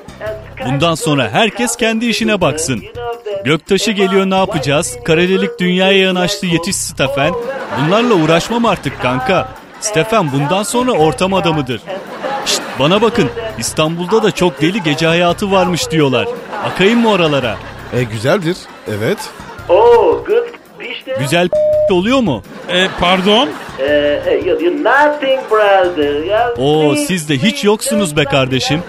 Bundan 0.66 0.94
sonra 0.94 1.28
herkes 1.28 1.76
kendi 1.76 2.06
işine 2.06 2.40
baksın. 2.40 2.82
Göktaşı 3.44 3.90
geliyor 3.90 4.30
ne 4.30 4.36
yapacağız? 4.36 4.96
Karedelik 5.04 5.60
dünyaya 5.60 5.98
yanaştı 5.98 6.46
yetiş 6.46 6.76
Stefan. 6.76 7.34
Bunlarla 7.80 8.14
uğraşmam 8.14 8.64
artık 8.64 9.02
kanka. 9.02 9.48
Stefan 9.80 10.32
bundan 10.32 10.62
sonra 10.62 10.92
ortam 10.92 11.34
adamıdır. 11.34 11.82
Bana 12.78 13.02
bakın 13.02 13.30
İstanbul'da 13.58 14.22
da 14.22 14.30
çok 14.30 14.60
deli 14.60 14.82
gece 14.82 15.06
hayatı 15.06 15.52
varmış 15.52 15.90
diyorlar. 15.90 16.28
Akayım 16.64 17.00
mı 17.00 17.10
oralara? 17.10 17.56
E 17.92 18.02
güzeldir. 18.02 18.56
Evet. 18.88 19.18
Oh, 19.68 20.26
good. 20.26 20.44
İşte. 20.90 21.16
Güzel 21.20 21.48
oluyor 21.90 22.20
mu? 22.20 22.42
E, 22.68 22.86
pardon? 23.00 23.48
You, 24.46 24.62
you 24.62 24.84
nothing, 24.84 25.40
brother. 25.50 26.24
Ya, 26.24 26.52
Oo 26.58 26.90
please, 26.90 27.06
siz 27.06 27.28
de 27.28 27.38
hiç 27.38 27.64
yoksunuz 27.64 28.16
be 28.16 28.24
kardeşim. 28.24 28.82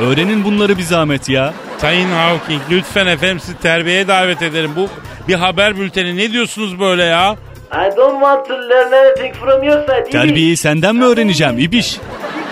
Öğrenin 0.00 0.44
bunları 0.44 0.78
bir 0.78 0.82
zahmet 0.82 1.28
ya. 1.28 1.54
Sayın 1.78 2.08
Hawking 2.10 2.62
lütfen 2.70 3.06
efendim 3.06 3.40
sizi 3.40 3.58
terbiyeye 3.58 4.08
davet 4.08 4.42
ederim. 4.42 4.70
Bu 4.76 4.88
bir 5.28 5.34
haber 5.34 5.76
bülteni. 5.76 6.16
Ne 6.16 6.32
diyorsunuz 6.32 6.80
böyle 6.80 7.02
ya? 7.04 7.36
I 7.72 7.96
don't 7.96 8.20
want 8.20 8.48
to 8.48 8.54
learn 8.54 8.92
anything 8.92 9.34
from 9.34 9.62
your 9.62 9.80
side. 9.82 10.10
Terbiyeyi 10.10 10.56
senden 10.56 10.96
mi 10.96 11.04
öğreneceğim 11.04 11.58
ibiş? 11.58 11.98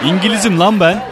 İngilizim 0.05 0.61
lan 0.61 0.81
ben. 0.81 1.03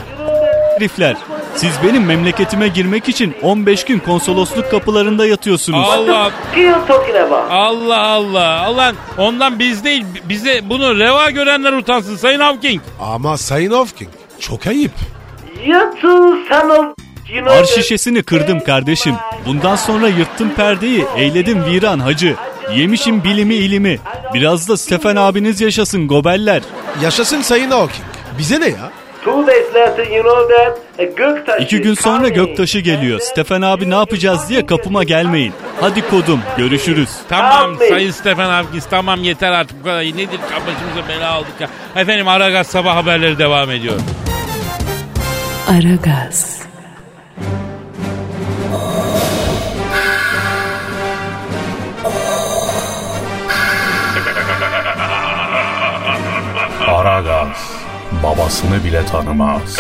Herifler. 0.77 1.17
Siz 1.57 1.71
benim 1.85 2.05
memleketime 2.05 2.69
girmek 2.69 3.09
için 3.09 3.35
15 3.43 3.85
gün 3.85 3.99
konsolosluk 3.99 4.71
kapılarında 4.71 5.27
yatıyorsunuz. 5.27 5.89
Allah? 5.89 6.31
Allah 7.51 8.01
Allah. 8.01 8.61
Allah 8.61 8.93
ondan 9.19 9.59
biz 9.59 9.85
değil 9.85 10.05
bize 10.29 10.61
bunu 10.71 10.99
reva 10.99 11.31
görenler 11.31 11.73
utansın 11.73 12.17
Sayın 12.17 12.41
Hawking. 12.41 12.81
Ama 13.01 13.37
Sayın 13.37 13.73
Hawking 13.73 14.11
çok 14.41 14.67
ayıp. 14.67 14.93
Of... 16.71 16.95
You 17.35 17.45
know 17.45 17.61
Ar 17.61 17.65
şişesini 17.65 18.23
kırdım 18.23 18.61
kardeşim. 18.65 19.15
Bundan 19.47 19.77
sonra 19.77 20.09
yırttım 20.09 20.51
perdeyi, 20.55 21.05
eyledim 21.17 21.65
viran 21.65 21.99
hacı. 21.99 22.35
Yemişim 22.75 23.25
bilimi 23.25 23.55
ilimi. 23.55 23.99
Biraz 24.35 24.69
da 24.69 24.77
Stefan 24.77 25.17
abiniz 25.17 25.61
yaşasın 25.61 26.09
gobeller. 26.09 26.63
Yaşasın 27.03 27.43
Sayın 27.43 27.71
Hawking. 27.71 28.18
Bize 28.39 28.61
ne 28.61 28.69
ya? 28.69 28.91
Two 29.25 29.47
days 29.47 29.75
later, 29.75 30.07
you 30.07 30.23
know 30.23 30.57
that 30.57 30.79
a 30.99 31.03
Göktaş 31.05 31.63
İki 31.63 31.81
gün 31.81 31.95
sonra 31.95 32.29
göktaşı 32.29 32.79
geliyor. 32.79 33.21
Stefan 33.21 33.63
abi 33.63 33.91
ne 33.91 33.95
yapacağız 33.95 34.49
diye 34.49 34.67
kapıma 34.67 35.05
gelmeyin. 35.05 35.53
Hadi 35.81 36.09
kodum, 36.09 36.41
görüşürüz. 36.57 37.09
Tamam. 37.29 37.77
Sayın 37.89 38.11
Stefan 38.11 38.51
Hawking 38.51 38.83
tamam 38.91 39.25
yeter 39.25 39.53
artık 39.53 39.81
bu 39.81 39.85
kadar. 39.85 40.03
Nedir 40.03 40.41
başımıza 40.67 41.09
bela 41.09 41.31
aldık 41.31 41.61
ya. 41.61 41.69
Efendim 41.97 42.29
Aragaz 42.29 42.67
sabah 42.67 42.97
haberleri 42.97 43.39
devam 43.39 43.71
ediyor. 43.71 43.95
Aragaz, 45.69 46.59
Aragaz 56.87 57.38
babasını 58.23 58.85
bile 58.85 59.07
tanımaz. 59.07 59.79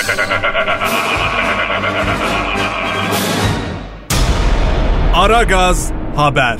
Aragaz 5.14 5.92
haber. 6.16 6.59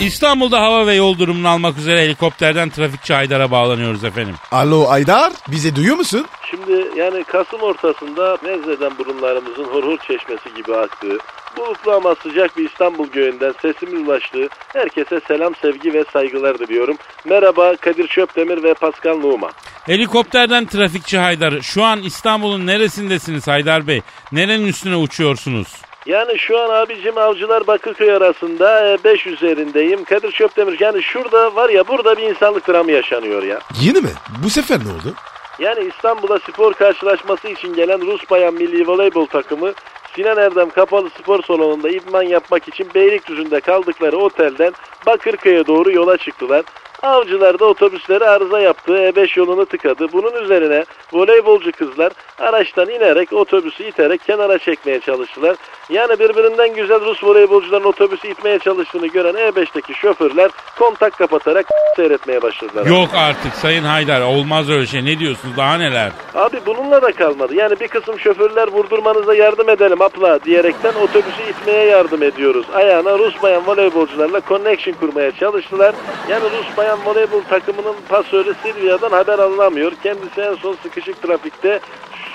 İstanbul'da 0.00 0.60
hava 0.60 0.86
ve 0.86 0.94
yol 0.94 1.18
durumunu 1.18 1.48
almak 1.48 1.78
üzere 1.78 2.00
helikopterden 2.00 2.70
trafikçi 2.70 3.14
Haydar'a 3.14 3.50
bağlanıyoruz 3.50 4.04
efendim. 4.04 4.34
Alo 4.52 4.88
Aydar 4.88 5.32
bize 5.50 5.76
duyuyor 5.76 5.96
musun? 5.96 6.26
Şimdi 6.50 6.90
yani 6.96 7.24
Kasım 7.24 7.60
ortasında 7.60 8.38
Nezle'den 8.42 8.98
burunlarımızın 8.98 9.64
horhor 9.64 9.98
çeşmesi 9.98 10.54
gibi 10.56 10.76
aktığı, 10.76 11.18
bulutlu 11.56 11.92
ama 11.92 12.14
sıcak 12.14 12.56
bir 12.56 12.64
İstanbul 12.70 13.06
göğünden 13.08 13.54
sesimin 13.62 14.06
ulaştığı 14.06 14.48
herkese 14.72 15.20
selam, 15.28 15.54
sevgi 15.54 15.94
ve 15.94 16.04
saygılar 16.12 16.58
diliyorum. 16.58 16.96
Merhaba 17.24 17.76
Kadir 17.76 18.06
Çöptemir 18.06 18.62
ve 18.62 18.74
Pascal 18.74 19.16
Numa. 19.18 19.50
Helikopterden 19.86 20.66
trafikçi 20.66 21.18
Haydar. 21.18 21.60
Şu 21.60 21.82
an 21.82 22.02
İstanbul'un 22.02 22.66
neresindesiniz 22.66 23.48
Haydar 23.48 23.86
Bey? 23.86 24.00
Nerenin 24.32 24.66
üstüne 24.66 24.96
uçuyorsunuz? 24.96 25.68
Yani 26.06 26.38
şu 26.38 26.60
an 26.60 26.70
abicim 26.70 27.18
Avcılar 27.18 27.66
Bakırköy 27.66 28.12
arasında 28.12 28.98
5 29.04 29.26
üzerindeyim. 29.26 30.04
Kadir 30.04 30.30
Çöptemir 30.30 30.80
yani 30.80 31.02
şurada 31.02 31.54
var 31.54 31.68
ya 31.68 31.88
burada 31.88 32.16
bir 32.16 32.22
insanlık 32.22 32.68
dramı 32.68 32.90
yaşanıyor 32.92 33.42
ya. 33.42 33.58
Yeni 33.80 34.00
mi? 34.00 34.10
Bu 34.44 34.50
sefer 34.50 34.78
ne 34.78 34.88
oldu? 34.88 35.14
Yani 35.58 35.88
İstanbul'a 35.88 36.38
spor 36.38 36.72
karşılaşması 36.72 37.48
için 37.48 37.74
gelen 37.74 38.00
Rus 38.00 38.30
bayan 38.30 38.54
milli 38.54 38.86
voleybol 38.88 39.26
takımı 39.26 39.72
Sinan 40.16 40.38
Erdem 40.38 40.70
Kapalı 40.70 41.10
Spor 41.10 41.42
Salonu'nda 41.42 41.90
idman 41.90 42.22
yapmak 42.22 42.68
için 42.68 42.88
Beylikdüzü'nde 42.94 43.60
kaldıkları 43.60 44.16
otelden 44.16 44.72
Bakırköy'e 45.06 45.66
doğru 45.66 45.92
yola 45.92 46.16
çıktılar. 46.16 46.64
Avcılar 47.02 47.58
da 47.58 47.64
otobüsleri 47.64 48.24
arıza 48.24 48.60
yaptı, 48.60 48.92
E5 48.92 49.38
yolunu 49.38 49.66
tıkadı. 49.66 50.12
Bunun 50.12 50.42
üzerine 50.42 50.84
voleybolcu 51.12 51.72
kızlar 51.72 52.12
araçtan 52.38 52.88
inerek 52.88 53.32
otobüsü 53.32 53.84
iterek 53.84 54.24
kenara 54.24 54.58
çekmeye 54.58 55.00
çalıştılar. 55.00 55.56
Yani 55.90 56.18
birbirinden 56.18 56.74
güzel 56.74 57.00
Rus 57.00 57.24
voleybolcuların 57.24 57.84
otobüsü 57.84 58.28
itmeye 58.28 58.58
çalıştığını 58.58 59.06
gören 59.06 59.34
E5'teki 59.34 59.94
şoförler 59.94 60.50
kontak 60.78 61.18
kapatarak 61.18 61.66
seyretmeye 61.96 62.42
başladılar. 62.42 62.86
Yok 62.86 63.08
artık 63.14 63.54
Sayın 63.54 63.84
Haydar 63.84 64.20
olmaz 64.20 64.70
öyle 64.70 64.86
şey. 64.86 65.04
Ne 65.04 65.18
diyorsunuz 65.18 65.56
daha 65.56 65.76
neler? 65.76 66.12
Abi 66.34 66.56
bununla 66.66 67.02
da 67.02 67.12
kalmadı. 67.12 67.54
Yani 67.54 67.80
bir 67.80 67.88
kısım 67.88 68.18
şoförler 68.18 68.68
vurdurmanıza 68.68 69.34
yardım 69.34 69.68
edelim 69.68 70.02
abla 70.02 70.44
diyerekten 70.44 70.94
otobüsü 70.94 71.42
itmeye 71.50 71.84
yardım 71.84 72.22
ediyoruz. 72.22 72.66
Ayağına 72.74 73.18
Rus 73.18 73.42
bayan 73.42 73.66
voleybolcularla 73.66 74.40
connection 74.48 74.94
kurmaya 74.94 75.30
çalıştılar. 75.32 75.94
Yani 76.28 76.44
Rus 76.44 76.76
bayan 76.76 76.98
voleybol 77.04 77.42
takımının 77.50 77.94
pasörü 78.08 78.54
Silvia'dan 78.62 79.10
haber 79.10 79.38
alınamıyor. 79.38 79.92
Kendisi 80.02 80.40
en 80.40 80.54
son 80.54 80.76
sıkışık 80.82 81.22
trafikte 81.22 81.80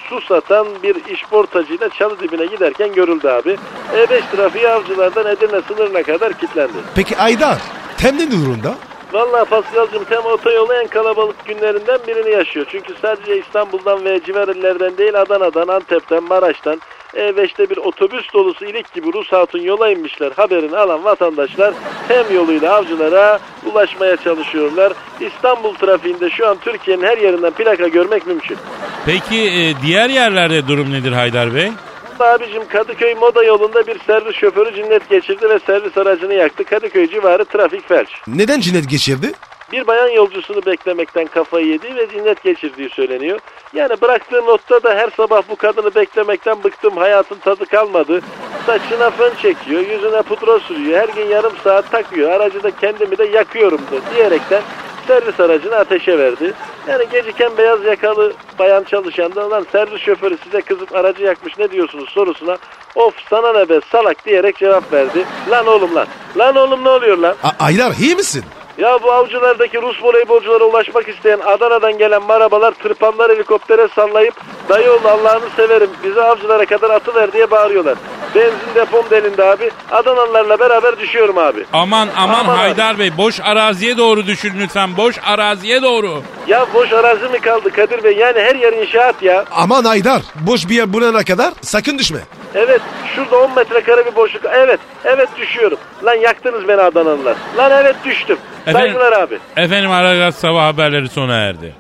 su 0.10 0.22
satan 0.22 0.68
bir 0.84 1.06
işportacıyla 1.06 1.90
çalı 1.90 2.20
dibine 2.20 2.46
giderken 2.46 2.94
görüldü 2.94 3.28
abi. 3.28 3.58
E5 3.96 4.22
trafiği 4.36 4.70
avcılardan 4.70 5.26
Edirne 5.26 5.62
sınırına 5.62 6.04
kadar 6.04 6.34
kilitlendi. 6.34 6.74
Peki 6.96 7.18
Aydar 7.18 7.58
tem 7.98 8.18
ne 8.18 8.32
durumda? 8.32 8.76
Vallahi 9.14 9.50
Pascal'cığım 9.50 10.04
tem 10.04 10.26
otoyolu 10.26 10.74
en 10.74 10.88
kalabalık 10.88 11.46
günlerinden 11.46 12.00
birini 12.08 12.30
yaşıyor. 12.30 12.66
Çünkü 12.70 12.94
sadece 13.02 13.40
İstanbul'dan 13.40 14.06
ve 14.06 14.24
civar 14.24 14.48
illerden 14.48 14.98
değil 14.98 15.22
Adana'dan, 15.22 15.68
Antep'ten, 15.68 16.24
Maraş'tan 16.24 16.82
E5'te 17.14 17.70
bir 17.70 17.78
otobüs 17.78 18.34
dolusu 18.34 18.66
ilik 18.66 18.94
gibi 18.94 19.14
Rus 19.14 19.32
hatun 19.32 19.60
yola 19.60 19.92
inmişler. 19.92 20.32
Haberini 20.36 20.78
alan 20.78 21.04
vatandaşlar 21.04 21.74
tem 22.08 22.36
yoluyla 22.36 22.74
avcılara 22.76 23.40
ulaşmaya 23.66 24.18
çalışıyorlar. 24.18 24.94
İstanbul 25.20 25.74
trafiğinde 25.76 26.30
şu 26.30 26.48
an 26.48 26.58
Türkiye'nin 26.62 27.04
her 27.04 27.18
yerinden 27.18 27.52
plaka 27.52 27.88
görmek 27.88 28.28
mümkün. 28.28 28.58
Peki 29.06 29.42
e, 29.42 29.74
diğer 29.82 30.10
yerlerde 30.10 30.68
durum 30.68 30.94
nedir 30.94 31.12
Haydar 31.12 31.56
Bey? 31.56 31.72
Abicim 32.20 32.68
Kadıköy 32.68 33.16
Moda 33.16 33.44
yolunda 33.44 33.88
bir 33.88 34.00
servis 34.00 34.36
şoförü 34.36 34.76
cinnet 34.76 35.10
geçirdi 35.10 35.50
ve 35.50 35.60
servis 35.66 35.98
aracını 35.98 36.34
yaktı. 36.34 36.64
Kadıköy 36.64 37.10
civarı 37.10 37.46
trafik 37.46 37.88
felç. 37.88 38.10
Neden 38.28 38.60
cinnet 38.60 38.90
geçirdi? 38.90 39.32
Bir 39.72 39.88
bayan 39.88 40.08
yolcusunu 40.08 40.66
beklemekten 40.66 41.28
kafayı 41.28 41.68
yedi 41.68 41.96
ve 41.96 42.10
cinnet 42.10 42.44
geçirdiği 42.44 42.90
söyleniyor. 42.90 43.40
Yani 43.74 44.02
bıraktığı 44.02 44.46
notta 44.46 44.84
da 44.84 44.96
her 44.96 45.10
sabah 45.18 45.42
bu 45.50 45.56
kadını 45.56 45.96
beklemekten 45.96 46.64
bıktım 46.64 46.98
hayatın 46.98 47.36
tadı 47.40 47.66
kalmadı. 47.66 48.22
Saçına 48.66 49.10
fön 49.10 49.34
çekiyor, 49.42 49.82
yüzüne 49.82 50.22
pudra 50.22 50.60
sürüyor, 50.60 51.00
her 51.00 51.10
gün 51.10 51.26
yarım 51.28 51.54
saat 51.64 51.92
takıyor. 51.92 52.32
Aracı 52.32 52.64
da 52.64 52.72
kendimi 52.72 53.18
de 53.18 53.24
yakıyorum 53.26 53.82
da 53.82 54.16
diyerekten 54.16 54.62
servis 55.08 55.40
aracını 55.40 55.76
ateşe 55.76 56.18
verdi. 56.18 56.54
Yani 56.88 57.06
geciken 57.12 57.58
beyaz 57.58 57.84
yakalı 57.84 58.34
bayan 58.60 58.84
çalışan 58.84 59.36
da 59.36 59.50
lan 59.50 59.66
servis 59.72 60.02
şoförü 60.02 60.38
size 60.44 60.62
kızıp 60.62 60.96
aracı 60.96 61.24
yakmış 61.24 61.58
ne 61.58 61.72
diyorsunuz 61.72 62.10
sorusuna 62.10 62.58
of 62.96 63.14
sana 63.30 63.54
ne 63.54 63.70
be 63.70 63.80
salak 63.92 64.26
diyerek 64.26 64.58
cevap 64.58 64.94
verdi. 64.94 65.26
Lan 65.50 65.68
oğlum 65.68 65.96
lan. 65.96 66.08
Lan 66.38 66.56
oğlum 66.56 66.84
ne 66.84 66.90
oluyor 66.90 67.18
lan? 67.18 67.36
A- 67.44 67.66
Aydar 67.66 67.92
iyi 68.00 68.16
misin? 68.16 68.44
Ya 68.80 68.98
bu 69.04 69.12
avcılardaki 69.12 69.82
Rus 69.82 70.04
voleybolculara 70.04 70.64
ulaşmak 70.64 71.10
isteyen 71.10 71.40
Adana'dan 71.46 71.98
gelen 71.98 72.24
marabalar 72.24 72.72
tırpanlar 72.72 73.32
helikoptere 73.32 73.88
sallayıp 73.96 74.34
dayı 74.70 74.92
oğlu 74.92 75.08
Allah'ını 75.08 75.50
severim 75.56 75.90
bizi 76.04 76.22
avcılara 76.22 76.66
kadar 76.66 76.90
atıver 76.90 77.34
diye 77.34 77.52
bağırıyorlar. 77.52 77.98
Benzin 78.36 78.76
depom 78.76 79.06
delindi 79.12 79.44
abi. 79.44 79.72
Adanalılarla 79.92 80.60
beraber 80.60 81.00
düşüyorum 81.00 81.38
abi. 81.38 81.66
Aman 81.74 82.08
aman, 82.18 82.34
Aman 82.40 82.54
abi. 82.54 82.58
Haydar 82.58 83.00
Bey 83.00 83.18
boş 83.18 83.40
araziye 83.40 83.98
doğru 83.98 84.26
düşün 84.28 84.54
lütfen 84.60 84.98
boş 84.98 85.16
araziye 85.26 85.82
doğru. 85.82 86.22
Ya 86.48 86.66
boş 86.74 86.94
arazi 86.94 87.30
mi 87.30 87.40
kaldı 87.40 87.70
Kadir 87.70 88.04
Bey? 88.04 88.18
Yani 88.18 88.40
her 88.40 88.56
yer 88.56 88.74
inşaat 88.74 89.24
ya. 89.24 89.46
Aman 89.52 89.84
Aydar 89.84 90.22
boş 90.36 90.70
bir 90.70 90.76
yer 90.76 90.94
bulana 90.94 91.24
kadar 91.24 91.54
sakın 91.62 91.98
düşme. 91.98 92.20
Evet 92.56 92.82
şurada 93.16 93.38
10 93.38 93.56
metrekare 93.56 94.06
bir 94.06 94.16
boşluk. 94.16 94.42
Evet 94.54 94.80
evet 95.04 95.30
düşüyorum. 95.38 95.78
Lan 96.04 96.14
yaktınız 96.16 96.68
beni 96.68 96.82
Adanalılar. 96.82 97.36
Lan 97.58 97.72
evet 97.72 97.96
düştüm. 98.06 98.38
Efendim- 98.68 98.82
Saygılar 98.94 99.12
abi. 99.22 99.40
Efendim 99.58 99.92
Aragaz 99.92 100.36
sabah 100.36 100.64
haberleri 100.66 101.10
sona 101.10 101.36
erdi. 101.38 101.74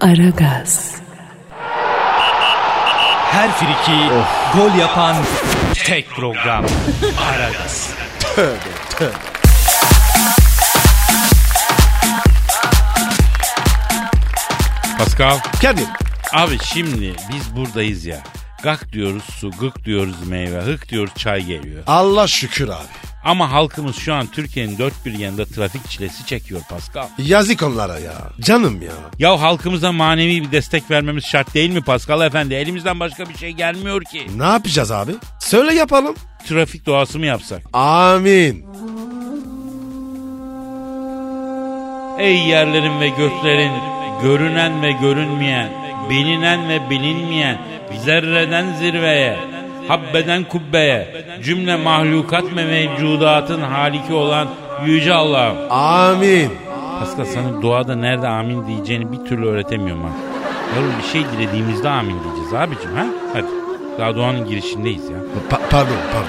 Aragaz, 0.00 0.94
Her 3.32 3.50
friki 3.52 4.08
gol 4.56 4.78
yapan 4.80 5.16
tek 5.86 6.10
program. 6.10 6.64
Aragaz. 7.34 7.94
Pascal. 14.98 15.38
Kadir 15.62 15.86
Abi 16.32 16.58
şimdi 16.64 17.12
biz 17.32 17.56
buradayız 17.56 18.04
ya. 18.06 18.18
Gak 18.64 18.92
diyoruz 18.92 19.22
su, 19.24 19.50
gık 19.50 19.84
diyoruz 19.84 20.26
meyve, 20.26 20.60
hık 20.60 20.88
diyoruz 20.88 21.12
çay 21.16 21.44
geliyor. 21.44 21.82
Allah 21.86 22.26
şükür 22.26 22.68
abi. 22.68 22.86
Ama 23.24 23.52
halkımız 23.52 23.96
şu 23.96 24.14
an 24.14 24.26
Türkiye'nin 24.26 24.78
dört 24.78 25.06
bir 25.06 25.18
yanında 25.18 25.44
trafik 25.44 25.90
çilesi 25.90 26.26
çekiyor 26.26 26.60
Pascal. 26.70 27.08
Yazık 27.18 27.62
onlara 27.62 27.98
ya. 27.98 28.14
Canım 28.40 28.82
ya. 28.82 28.92
Ya 29.18 29.40
halkımıza 29.40 29.92
manevi 29.92 30.42
bir 30.42 30.52
destek 30.52 30.90
vermemiz 30.90 31.24
şart 31.24 31.54
değil 31.54 31.70
mi 31.70 31.82
Pascal 31.82 32.26
Efendi? 32.26 32.54
Elimizden 32.54 33.00
başka 33.00 33.28
bir 33.28 33.36
şey 33.36 33.50
gelmiyor 33.50 34.02
ki. 34.02 34.26
Ne 34.36 34.44
yapacağız 34.44 34.90
abi? 34.90 35.12
Söyle 35.40 35.74
yapalım. 35.74 36.14
Trafik 36.46 36.86
doğası 36.86 37.18
mı 37.18 37.26
yapsak? 37.26 37.62
Amin. 37.72 38.66
Ey 42.18 42.38
yerlerin 42.38 43.00
ve 43.00 43.08
göklerin, 43.08 43.72
görünen 44.22 44.82
ve 44.82 44.92
görünmeyen, 44.92 45.83
bilinen 46.10 46.68
ve 46.68 46.90
bilinmeyen, 46.90 47.58
zerreden 48.04 48.72
zirveye, 48.72 49.36
habbeden 49.88 50.44
kubbeye, 50.44 51.24
cümle 51.42 51.76
mahlukat 51.76 52.44
ve 52.56 52.64
mevcudatın 52.64 53.60
haliki 53.60 54.12
olan 54.12 54.48
Yüce 54.86 55.14
Allah'ım. 55.14 55.56
Amin. 55.70 56.50
Pascal 56.98 57.24
sana 57.24 57.62
duada 57.62 57.96
nerede 57.96 58.28
amin 58.28 58.66
diyeceğini 58.66 59.12
bir 59.12 59.28
türlü 59.28 59.46
öğretemiyorum 59.46 60.02
ha. 60.02 60.10
Yavrum 60.76 60.92
bir 60.98 61.08
şey 61.08 61.24
dilediğimizde 61.24 61.88
amin 61.88 62.16
diyeceğiz 62.24 62.54
abicim 62.54 62.96
ha. 62.96 63.06
Hadi. 63.32 63.46
Daha 63.98 64.14
duanın 64.16 64.48
girişindeyiz 64.48 65.10
ya. 65.10 65.16
Pa- 65.50 65.68
pardon 65.70 65.96
pardon. 66.12 66.28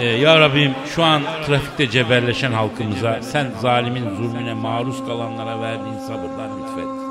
Ee, 0.00 0.04
ya 0.06 0.40
Rabbim 0.40 0.72
şu 0.94 1.02
an 1.02 1.22
trafikte 1.46 1.90
cebelleşen 1.90 2.52
halkımıza 2.52 3.18
sen 3.22 3.46
zalimin 3.60 4.16
zulmüne 4.16 4.54
maruz 4.54 5.06
kalanlara 5.06 5.60
verdiğin 5.60 5.98
sabırdan 5.98 6.50
lütfet. 6.62 7.01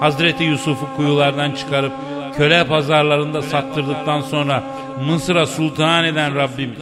Hazreti 0.00 0.44
Yusuf'u 0.44 0.86
kuyulardan 0.96 1.50
çıkarıp 1.52 1.92
köle 2.36 2.66
pazarlarında 2.66 3.42
sattırdıktan 3.42 4.20
sonra 4.20 4.62
Mısır'a 5.08 5.46
sultan 5.46 6.04
eden 6.04 6.34
Rabbimiz 6.36 6.78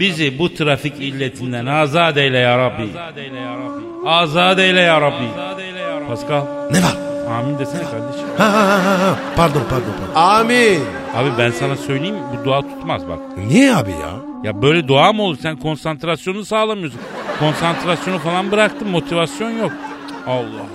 bizi 0.00 0.38
bu 0.38 0.54
trafik 0.54 1.00
illetinden 1.00 1.66
azat 1.66 2.16
eyle 2.16 2.38
ya 2.38 2.58
Rabbi. 2.58 2.88
Azat 4.06 4.58
eyle 4.58 4.80
ya 4.80 5.00
Rabbi. 5.00 5.24
Pascal 6.08 6.42
Ne 6.70 6.82
var? 6.82 6.96
amin 7.38 7.58
desene 7.58 7.82
kardeşim. 7.82 8.28
Ha, 8.38 8.44
ha, 8.52 8.68
ha, 8.68 8.98
ha. 9.00 9.16
Pardon 9.36 9.62
pardon 9.70 9.92
pardon. 10.00 10.20
Amin. 10.40 10.80
Abi 11.16 11.28
ben 11.38 11.50
sana 11.50 11.76
söyleyeyim 11.76 12.16
bu 12.32 12.44
dua 12.44 12.60
tutmaz 12.62 13.08
bak. 13.08 13.18
Niye 13.48 13.74
abi 13.76 13.90
ya? 13.90 14.10
Ya 14.44 14.62
böyle 14.62 14.88
dua 14.88 15.12
mı 15.12 15.22
olur? 15.22 15.36
Sen 15.42 15.56
konsantrasyonu 15.56 16.44
sağlamıyorsun. 16.44 17.00
Konsantrasyonu 17.40 18.18
falan 18.18 18.50
bıraktın. 18.52 18.88
Motivasyon 18.90 19.50
yok. 19.50 19.72
Allah. 20.26 20.66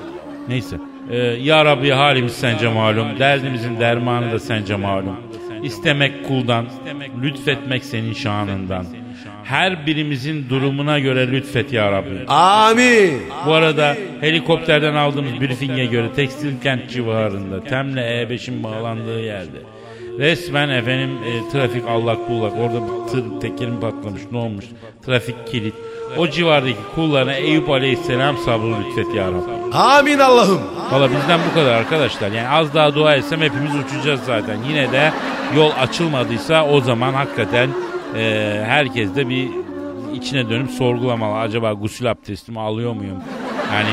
Neyse. 0.47 0.77
Ee, 1.11 1.17
ya 1.17 1.65
Rabbi 1.65 1.89
halimiz 1.89 2.33
sence 2.33 2.67
malum. 2.67 3.19
Derdimizin 3.19 3.79
dermanı 3.79 4.31
da 4.31 4.39
sence 4.39 4.75
malum. 4.75 5.15
İstemek 5.63 6.27
kuldan, 6.27 6.65
lütfetmek 7.21 7.85
senin 7.85 8.13
şanından. 8.13 8.85
Her 9.43 9.87
birimizin 9.87 10.49
durumuna 10.49 10.99
göre 10.99 11.31
lütfet 11.31 11.73
ya 11.73 11.91
Rabbi. 11.91 12.27
Amin. 12.27 13.21
Bu 13.45 13.53
arada 13.53 13.97
helikopterden 14.21 14.93
aldığımız 14.93 15.41
briefinge 15.41 15.85
göre 15.85 16.07
tekstil 16.15 16.61
kent 16.63 16.89
civarında 16.89 17.63
Tem'le 17.63 17.97
E5'in 17.97 18.63
bağlandığı 18.63 19.21
yerde 19.21 19.57
resmen 20.19 20.69
efendim 20.69 21.09
e, 21.09 21.51
trafik 21.51 21.87
allak 21.87 22.29
bullak 22.29 22.53
orada 22.59 22.81
bir 22.81 23.11
tır 23.11 23.39
tekerin 23.41 23.79
patlamış 23.79 24.21
ne 24.31 24.37
olmuş 24.37 24.65
trafik 25.05 25.47
kilit 25.47 25.73
o 26.17 26.27
civardaki 26.29 26.77
kullarına 26.95 27.33
Eyüp 27.33 27.69
Aleyhisselam 27.69 28.37
sabrı 28.37 28.79
lütfet 28.79 29.15
ya 29.15 29.27
Rabbi. 29.27 29.75
Amin 29.75 30.19
Allah'ım. 30.19 30.61
Valla 30.91 31.09
bizden 31.11 31.39
bu 31.49 31.53
kadar 31.53 31.73
arkadaşlar. 31.73 32.31
Yani 32.31 32.49
az 32.49 32.73
daha 32.73 32.95
dua 32.95 33.15
etsem 33.15 33.41
hepimiz 33.41 33.71
uçacağız 33.75 34.19
zaten. 34.25 34.57
Yine 34.69 34.91
de 34.91 35.11
yol 35.55 35.71
açılmadıysa 35.81 36.65
o 36.65 36.81
zaman 36.81 37.13
hakikaten 37.13 37.69
e, 38.15 38.63
herkes 38.67 39.15
de 39.15 39.29
bir 39.29 39.49
içine 40.13 40.49
dönüp 40.49 40.71
sorgulamalı. 40.71 41.39
Acaba 41.39 41.73
gusül 41.73 42.11
abdestimi 42.11 42.59
alıyor 42.59 42.93
muyum? 42.93 43.17
Yani 43.73 43.89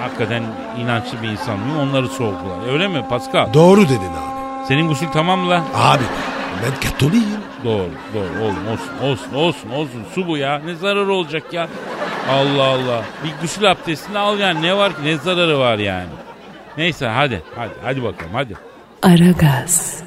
hakikaten 0.00 0.42
inançlı 0.80 1.22
bir 1.22 1.28
insan 1.28 1.58
mıyım? 1.58 1.78
Onları 1.90 2.08
sorgula. 2.08 2.72
Öyle 2.72 2.88
mi 2.88 3.04
Pascal? 3.08 3.54
Doğru 3.54 3.80
dedin 3.84 3.94
abi. 3.96 4.66
Senin 4.68 4.88
gusül 4.88 5.06
tamam 5.12 5.38
mı 5.40 5.50
lan? 5.50 5.62
Abi 5.74 6.04
ben 6.64 6.90
Katoliyim. 6.90 7.40
Doğru 7.64 7.90
doğru. 8.14 8.44
Oğlum 8.44 8.68
olsun 8.68 8.98
olsun 9.02 9.34
olsun 9.34 9.70
olsun. 9.70 10.04
Su 10.14 10.26
bu 10.26 10.36
ya. 10.36 10.58
Ne 10.58 10.74
zararı 10.74 11.12
olacak 11.12 11.42
ya? 11.52 11.68
Allah 12.30 12.62
Allah. 12.64 13.04
Bir 13.24 13.30
gusül 13.42 13.70
abdestini 13.70 14.18
al 14.18 14.38
yani. 14.38 14.62
Ne 14.62 14.76
var 14.76 14.96
ki? 14.96 15.04
Ne 15.04 15.16
zararı 15.16 15.58
var 15.58 15.78
yani? 15.78 16.08
Neyse 16.78 17.06
hadi 17.06 17.42
hadi 17.56 17.72
hadi 17.84 18.02
bakalım 18.02 18.32
hadi. 18.34 18.54
Aragaz, 19.02 20.02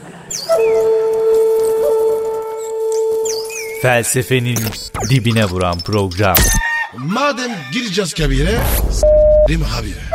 Felsefenin 3.82 4.58
dibine 5.10 5.46
vuran 5.46 5.80
program. 5.80 6.36
Madem 6.98 7.52
gireceğiz 7.74 8.14
kabire 8.14 8.58
s**rim 8.92 9.62
habire. 9.62 10.11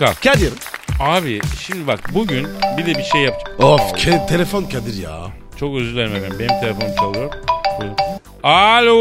Pascal 0.00 0.32
Kadir. 0.32 0.52
abi 1.00 1.40
şimdi 1.66 1.86
bak 1.86 2.00
bugün 2.14 2.48
bir 2.78 2.86
de 2.86 2.98
bir 2.98 3.02
şey 3.04 3.20
yapacağım 3.20 3.58
Of 3.72 3.80
ke- 3.80 4.26
telefon 4.28 4.64
Kadir 4.64 5.02
ya. 5.02 5.16
çok 5.60 5.76
özür 5.76 5.94
dilerim 5.94 6.14
efendim 6.16 6.36
benim 6.38 6.60
telefonum 6.60 6.96
çalıyor 6.96 7.32
Buyurun. 7.80 7.96
Alo 8.42 8.96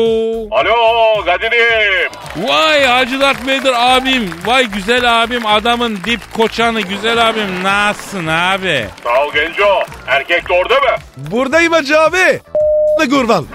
Alo 0.51 1.25
Kadir'im. 1.25 2.11
Vay 2.49 2.85
Hacı 2.85 3.19
Dert 3.19 3.47
Vedir 3.47 3.73
abim 3.77 4.29
Vay 4.45 4.65
güzel 4.65 5.23
abim 5.23 5.45
adamın 5.45 5.97
dip 6.05 6.33
koçanı 6.33 6.81
güzel 6.81 7.29
abim 7.29 7.63
nasılsın 7.63 8.27
abi 8.27 8.85
Sağ 9.03 9.23
ol 9.25 9.33
Genco. 9.33 9.83
Erkek 10.07 10.49
de 10.49 10.53
orada 10.53 10.73
mı? 10.75 10.95
Buradayım 11.17 11.73
hacı 11.73 11.99
abi. 12.01 12.39
Ne 12.99 13.09
kurban. 13.09 13.45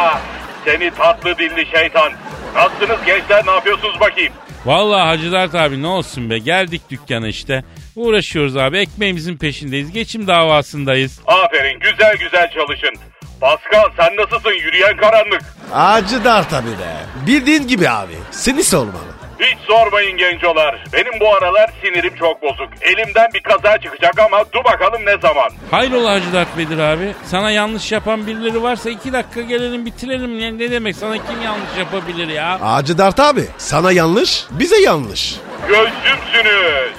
Seni 0.64 0.90
tatlı 0.90 1.38
dilli 1.38 1.66
şeytan. 1.76 2.12
Nasılsınız 2.54 2.98
gençler 3.06 3.46
ne 3.46 3.50
yapıyorsunuz 3.50 4.00
bakayım? 4.00 4.32
Vallahi 4.68 5.02
Hacı 5.06 5.32
Dert 5.32 5.54
abi 5.54 5.82
ne 5.82 5.86
olsun 5.86 6.30
be 6.30 6.38
geldik 6.38 6.82
dükkana 6.90 7.28
işte. 7.28 7.64
Uğraşıyoruz 7.96 8.56
abi 8.56 8.78
ekmeğimizin 8.78 9.36
peşindeyiz. 9.36 9.92
Geçim 9.92 10.26
davasındayız. 10.26 11.20
Aferin 11.26 11.80
güzel 11.80 12.16
güzel 12.16 12.50
çalışın. 12.50 12.94
Pascal 13.40 13.90
sen 13.96 14.16
nasılsın 14.16 14.50
yürüyen 14.50 14.96
karanlık? 14.96 15.42
Hacı 15.70 16.24
Dert 16.24 16.52
abi 16.52 16.68
be. 16.68 16.96
Bildiğin 17.26 17.68
gibi 17.68 17.88
abi. 17.88 18.12
Seni 18.30 18.64
sormalı. 18.64 19.17
Hiç 19.40 19.58
sormayın 19.66 20.16
gencolar. 20.16 20.84
Benim 20.92 21.20
bu 21.20 21.34
aralar 21.36 21.70
sinirim 21.82 22.14
çok 22.18 22.42
bozuk. 22.42 22.68
Elimden 22.80 23.30
bir 23.34 23.40
kaza 23.42 23.78
çıkacak 23.78 24.18
ama 24.18 24.44
dur 24.52 24.64
bakalım 24.64 25.06
ne 25.06 25.18
zaman. 25.18 25.50
Hayrola 25.70 26.10
Hacı 26.12 26.32
Dert 26.32 26.56
Vedir 26.56 26.78
abi? 26.78 27.14
Sana 27.24 27.50
yanlış 27.50 27.92
yapan 27.92 28.26
birileri 28.26 28.62
varsa 28.62 28.90
iki 28.90 29.12
dakika 29.12 29.40
gelelim 29.40 29.86
bitirelim. 29.86 30.38
Ne, 30.38 30.58
ne 30.58 30.70
demek 30.70 30.96
sana 30.96 31.14
kim 31.14 31.42
yanlış 31.44 31.78
yapabilir 31.78 32.28
ya? 32.28 32.60
Hacı 32.60 32.98
Dert 32.98 33.20
abi. 33.20 33.44
Sana 33.58 33.92
yanlış, 33.92 34.44
bize 34.50 34.80
yanlış. 34.80 35.36
Gözcümsünüz. 35.68 36.92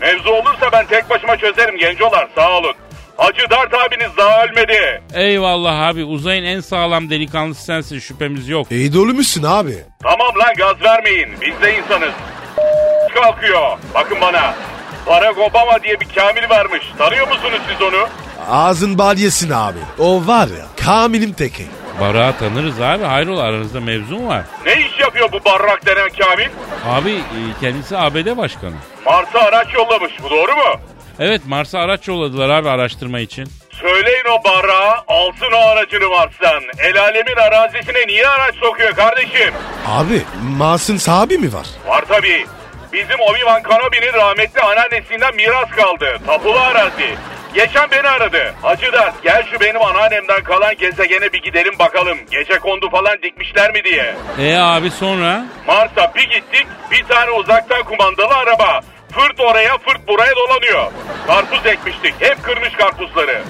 Mevzu 0.00 0.30
olursa 0.30 0.72
ben 0.72 0.86
tek 0.86 1.10
başıma 1.10 1.36
çözerim 1.36 1.76
gencolar 1.78 2.28
sağ 2.34 2.50
olun. 2.58 2.74
Hacı 3.20 3.50
Dert 3.50 3.74
abiniz 3.74 4.16
daha 4.16 4.44
ölmedi. 4.44 5.02
Eyvallah 5.14 5.80
abi 5.80 6.04
uzayın 6.04 6.44
en 6.44 6.60
sağlam 6.60 7.10
delikanlısı 7.10 7.64
sensin 7.64 7.98
şüphemiz 7.98 8.48
yok. 8.48 8.66
İyi 8.70 8.94
dolu 8.94 9.14
musun 9.14 9.42
abi? 9.42 9.76
Tamam 10.02 10.38
lan 10.38 10.54
gaz 10.56 10.82
vermeyin. 10.82 11.28
Biz 11.40 11.62
de 11.62 11.78
insanız. 11.78 12.12
Kalkıyor. 13.14 13.78
Bakın 13.94 14.18
bana. 14.20 14.54
Barack 15.06 15.38
Obama 15.38 15.82
diye 15.82 16.00
bir 16.00 16.08
Kamil 16.14 16.50
varmış. 16.50 16.82
Tanıyor 16.98 17.28
musunuz 17.28 17.60
siz 17.70 17.82
onu? 17.82 18.08
Ağzın 18.50 18.98
bal 18.98 19.18
yesin 19.18 19.50
abi. 19.50 19.78
O 19.98 20.26
var 20.26 20.46
ya 20.48 20.84
Kamil'im 20.84 21.32
teki. 21.32 21.64
Barak'ı 22.00 22.38
tanırız 22.38 22.80
abi. 22.80 23.04
Hayrola 23.04 23.42
aranızda 23.42 23.80
mevzu 23.80 24.16
mu 24.18 24.28
var? 24.28 24.42
Ne 24.66 24.72
iş 24.72 24.98
yapıyor 25.00 25.32
bu 25.32 25.44
barrak 25.44 25.86
denen 25.86 26.08
Kamil? 26.20 26.48
Abi 26.88 27.10
e, 27.10 27.38
kendisi 27.60 27.96
ABD 27.98 28.36
başkanı. 28.36 28.74
Mars'a 29.06 29.38
araç 29.38 29.74
yollamış. 29.74 30.12
Bu 30.22 30.30
doğru 30.30 30.56
mu? 30.56 30.80
Evet 31.20 31.40
Mars'a 31.46 31.78
araç 31.78 32.08
yolladılar 32.08 32.48
abi 32.50 32.68
araştırma 32.68 33.20
için. 33.20 33.48
Söyleyin 33.80 34.24
o 34.30 34.44
barrağa 34.44 35.04
alsın 35.08 35.52
o 35.54 35.58
aracını 35.68 36.08
Mars'tan. 36.08 36.62
El 36.78 37.00
alemin 37.00 37.36
arazisine 37.36 38.06
niye 38.06 38.28
araç 38.28 38.54
sokuyor 38.54 38.92
kardeşim? 38.92 39.54
Abi 39.86 40.22
Mas'ın 40.42 40.96
sahibi 40.96 41.38
mi 41.38 41.52
var? 41.52 41.66
Var 41.86 42.04
tabii. 42.08 42.46
Bizim 42.92 43.16
Obi-Wan 43.20 43.62
Kenobi'nin 43.62 44.12
rahmetli 44.12 44.60
anneannesinden 44.60 45.36
miras 45.36 45.70
kaldı. 45.70 46.18
Tapulu 46.26 46.58
arazi. 46.58 47.14
Geçen 47.54 47.90
beni 47.90 48.08
aradı. 48.08 48.54
Hacı 48.62 48.92
Dert 48.92 49.22
gel 49.22 49.42
şu 49.52 49.60
benim 49.60 49.82
anneannemden 49.82 50.42
kalan 50.42 50.74
gezegene 50.76 51.32
bir 51.32 51.42
gidelim 51.42 51.74
bakalım. 51.78 52.18
Gece 52.30 52.58
kondu 52.58 52.90
falan 52.90 53.22
dikmişler 53.22 53.72
mi 53.72 53.84
diye. 53.84 54.14
E 54.38 54.56
abi 54.56 54.90
sonra? 54.90 55.44
Mars'a 55.66 56.12
bir 56.14 56.30
gittik 56.30 56.66
bir 56.90 57.04
tane 57.04 57.30
uzaktan 57.30 57.82
kumandalı 57.82 58.34
araba. 58.34 58.80
Fırt 59.12 59.40
oraya 59.40 59.78
fırt 59.78 60.08
buraya 60.08 60.36
dolanıyor. 60.36 60.92
Karpuz 61.26 61.66
ekmiştik. 61.66 62.14
Hep 62.20 62.42
kırmış 62.42 62.72
karpuzları. 62.72 63.42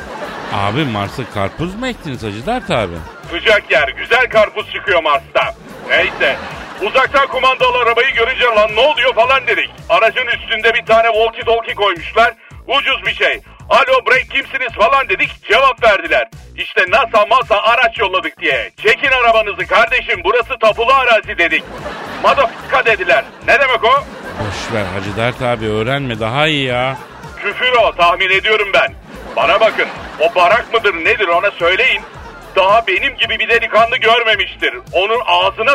Abi 0.55 0.85
Mars'a 0.85 1.23
karpuz 1.35 1.75
mu 1.75 1.87
ektiniz 1.87 2.23
Hacı 2.23 2.47
Dert 2.47 2.71
abi? 2.71 2.95
Sıcak 3.31 3.71
yer. 3.71 3.89
Güzel 3.89 4.31
karpuz 4.31 4.73
çıkıyor 4.73 5.03
Mars'ta. 5.03 5.55
Neyse. 5.89 6.37
Uzaktan 6.83 7.27
kumandalı 7.27 7.79
arabayı 7.79 8.11
görünce 8.15 8.45
lan 8.45 8.71
ne 8.77 8.81
oluyor 8.81 9.15
falan 9.15 9.47
dedik. 9.47 9.71
Aracın 9.89 10.27
üstünde 10.27 10.75
bir 10.75 10.87
tane 10.87 11.09
walkie 11.13 11.45
talkie 11.45 11.75
koymuşlar. 11.75 12.35
Ucuz 12.67 13.07
bir 13.07 13.15
şey. 13.15 13.41
Alo 13.71 14.07
break 14.07 14.31
kimsiniz 14.31 14.73
falan 14.73 15.09
dedik 15.09 15.31
cevap 15.49 15.83
verdiler. 15.83 16.29
İşte 16.57 16.85
NASA 16.89 17.27
masa 17.27 17.63
araç 17.63 17.99
yolladık 17.99 18.41
diye. 18.41 18.71
Çekin 18.83 19.09
arabanızı 19.11 19.67
kardeşim 19.67 20.21
burası 20.25 20.59
tapulu 20.61 20.93
arazi 20.93 21.39
dedik. 21.39 21.65
Madafika 22.23 22.85
dediler. 22.85 23.25
Ne 23.47 23.61
demek 23.61 23.85
o? 23.85 24.05
Boş 24.41 24.75
ver 24.75 24.85
Hacı 24.85 25.17
Dert 25.17 25.43
abi 25.43 25.67
öğrenme 25.67 26.21
daha 26.21 26.47
iyi 26.47 26.65
ya. 26.67 26.97
Küfür 27.37 27.73
o 27.73 27.93
tahmin 27.97 28.31
ediyorum 28.31 28.69
ben. 28.75 28.95
Bana 29.37 29.61
bakın 29.61 29.87
o 30.21 30.35
barak 30.35 30.75
mıdır 30.75 30.95
nedir 30.95 31.29
ona 31.29 31.51
söyleyin. 31.51 32.03
Daha 32.57 32.87
benim 32.87 33.17
gibi 33.17 33.39
bir 33.39 33.49
delikanlı 33.49 33.97
görmemiştir. 33.97 34.75
Onun 34.93 35.21
ağzına 35.27 35.75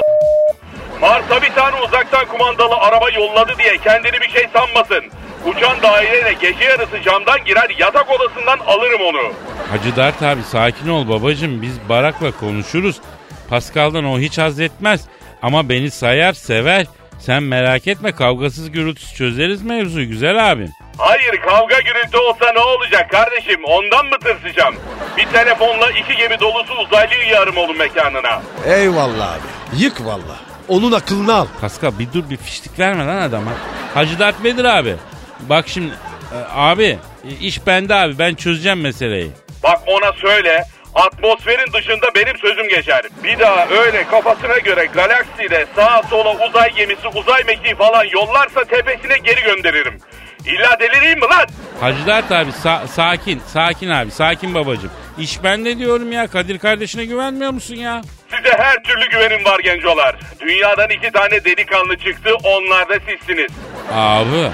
Mars'a 1.02 1.42
bir 1.42 1.50
tane 1.54 1.76
uzaktan 1.76 2.26
kumandalı 2.26 2.76
araba 2.76 3.10
yolladı 3.10 3.54
diye 3.58 3.78
kendini 3.78 4.22
bir 4.22 4.30
şey 4.30 4.48
sanmasın. 4.54 5.04
Uçan 5.46 5.82
daireyle 5.82 6.34
gece 6.34 6.64
yarısı 6.64 7.02
camdan 7.02 7.44
girer 7.46 7.70
yatak 7.80 8.12
odasından 8.12 8.60
alırım 8.68 9.02
onu. 9.02 9.34
Hacı 9.72 9.96
Dert 9.96 10.24
abi 10.24 10.44
sakin 10.44 10.90
ol 10.90 11.10
babacım 11.10 11.62
biz 11.62 11.90
Barak'la 11.90 12.32
konuşuruz. 12.32 13.02
Pascal'dan 13.50 14.06
o 14.06 14.20
hiç 14.20 14.38
haz 14.38 14.60
etmez. 14.60 15.02
Ama 15.42 15.70
beni 15.70 15.92
sayar 15.92 16.34
sever. 16.34 16.86
Sen 17.20 17.44
merak 17.44 17.88
etme 17.88 18.12
kavgasız 18.12 18.72
gürültüsüz 18.72 19.14
çözeriz 19.18 19.62
mevzuyu 19.62 20.10
güzel 20.10 20.52
abim. 20.52 20.70
Hayır 20.98 21.42
kavga 21.42 21.80
gürültü 21.80 22.18
olsa 22.18 22.52
ne 22.54 22.60
olacak 22.60 23.12
kardeşim 23.12 23.64
ondan 23.66 24.06
mı 24.06 24.20
tırsacağım? 24.20 24.76
Bir 25.18 25.26
telefonla 25.26 25.92
iki 25.92 26.16
gemi 26.18 26.40
dolusu 26.40 26.74
uzaylıyı 26.74 27.28
yarım 27.28 27.58
olun 27.58 27.78
mekanına. 27.78 28.42
Eyvallah 28.66 29.32
abi. 29.34 29.42
Yık 29.84 30.06
valla. 30.06 30.36
Onun 30.68 30.92
aklını 30.92 31.34
al. 31.36 31.48
Pascal 31.62 32.00
bir 32.00 32.08
dur 32.14 32.30
bir 32.30 32.38
fiştik 32.38 32.80
verme 32.80 33.06
lan 33.06 33.18
adama. 33.22 33.52
Hacı 33.94 34.20
Dert 34.20 34.44
Vedir 34.44 34.66
abi. 34.66 34.96
Bak 35.40 35.68
şimdi 35.68 35.94
e, 36.34 36.38
abi 36.54 36.98
iş 37.42 37.68
bende 37.68 37.96
abi 37.96 38.20
ben 38.20 38.36
çözeceğim 38.36 38.82
meseleyi. 38.82 39.32
Bak 39.64 39.80
ona 39.88 40.14
söyle 40.14 40.64
atmosferin 40.96 41.74
dışında 41.74 42.06
benim 42.16 42.38
sözüm 42.38 42.68
geçer. 42.68 43.02
Bir 43.24 43.40
daha 43.40 43.68
öyle 43.68 44.04
kafasına 44.08 44.58
göre 44.58 44.86
galakside 44.86 45.66
sağa 45.76 46.02
sola 46.10 46.46
uzay 46.50 46.74
gemisi 46.76 47.08
uzay 47.08 47.44
mekiği 47.44 47.76
falan 47.76 48.04
yollarsa 48.14 48.64
tepesine 48.64 49.18
geri 49.18 49.42
gönderirim. 49.44 49.98
İlla 50.46 50.80
delireyim 50.80 51.20
mi 51.20 51.26
lan? 51.26 51.46
Hacı 51.82 52.06
Dert 52.06 52.32
abi 52.32 52.50
sa- 52.52 52.88
sakin 52.88 53.40
sakin 53.48 53.90
abi 53.90 54.12
sakin 54.12 54.56
babacım. 54.56 54.92
İş 55.18 55.44
bende 55.44 55.78
diyorum 55.78 56.12
ya 56.12 56.28
Kadir 56.28 56.60
kardeşine 56.60 57.06
güvenmiyor 57.06 57.52
musun 57.52 57.76
ya? 57.76 58.02
Size 58.36 58.58
her 58.58 58.84
türlü 58.84 59.10
güvenim 59.10 59.46
var 59.46 59.60
gencolar. 59.60 60.16
Dünyadan 60.40 60.90
iki 60.90 61.12
tane 61.12 61.46
delikanlı 61.46 61.98
çıktı 61.98 62.30
onlar 62.44 62.90
da 62.90 62.94
sizsiniz. 63.10 63.52
Abi 63.94 64.50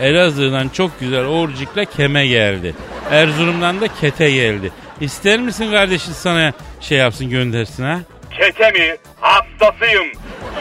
Elazığ'dan 0.00 0.68
çok 0.68 1.00
güzel 1.00 1.24
orcikla 1.24 1.84
keme 1.84 2.26
geldi. 2.26 2.74
Erzurum'dan 3.10 3.80
da 3.80 3.88
kete 4.00 4.30
geldi. 4.30 4.70
İster 5.00 5.40
misin 5.40 5.72
kardeşin 5.72 6.12
sana 6.12 6.52
şey 6.80 6.98
yapsın 6.98 7.30
göndersin 7.30 7.84
ha? 7.84 7.98
Kete 8.38 8.70
mi? 8.70 8.96
Hastasıyım. 9.20 10.06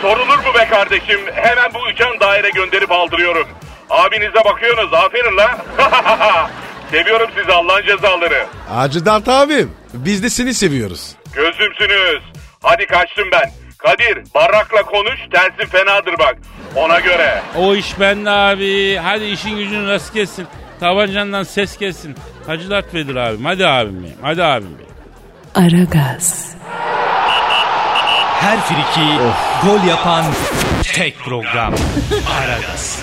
Sorulur 0.01 0.37
mu 0.37 0.53
be 0.59 0.67
kardeşim? 0.69 1.19
Hemen 1.35 1.73
bu 1.73 1.79
uçan 1.79 2.19
daire 2.19 2.49
gönderip 2.49 2.91
aldırıyorum. 2.91 3.47
Abinize 3.89 4.45
bakıyorsunuz 4.45 4.93
aferin 4.93 5.37
la. 5.37 5.57
Seviyorum 6.91 7.29
sizi 7.39 7.51
Allah'ın 7.53 7.85
cezaları. 7.85 8.45
Hacı 8.69 9.05
Dert 9.05 9.27
abim. 9.27 9.71
Biz 9.93 10.23
de 10.23 10.29
seni 10.29 10.53
seviyoruz. 10.53 11.15
Gözümsünüz. 11.33 12.21
Hadi 12.63 12.85
kaçtım 12.85 13.27
ben. 13.31 13.51
Kadir 13.77 14.17
barrakla 14.35 14.81
konuş 14.83 15.19
tersin 15.31 15.71
fenadır 15.71 16.19
bak. 16.19 16.35
Ona 16.75 16.99
göre. 16.99 17.41
O 17.57 17.75
iş 17.75 17.99
bende 17.99 18.29
abi. 18.29 18.95
Hadi 18.95 19.25
işin 19.25 19.57
gücün 19.57 19.87
rast 19.87 20.13
kessin. 20.13 20.47
Tabancandan 20.79 21.43
ses 21.43 21.77
kessin. 21.77 22.15
Hacı 22.47 22.69
Dert 22.69 22.93
Vedir 22.93 23.15
abim. 23.15 23.45
Hadi 23.45 23.67
abim 23.67 24.03
benim. 24.03 24.15
Hadi 24.21 24.43
abim 24.43 24.69
benim. 24.79 24.87
Aragaz, 25.67 26.55
Her 28.39 28.59
friki 28.61 29.07
gol 29.65 29.87
yapan 29.87 30.25
tek 30.83 31.19
program. 31.19 31.73
Aragaz. 32.39 32.99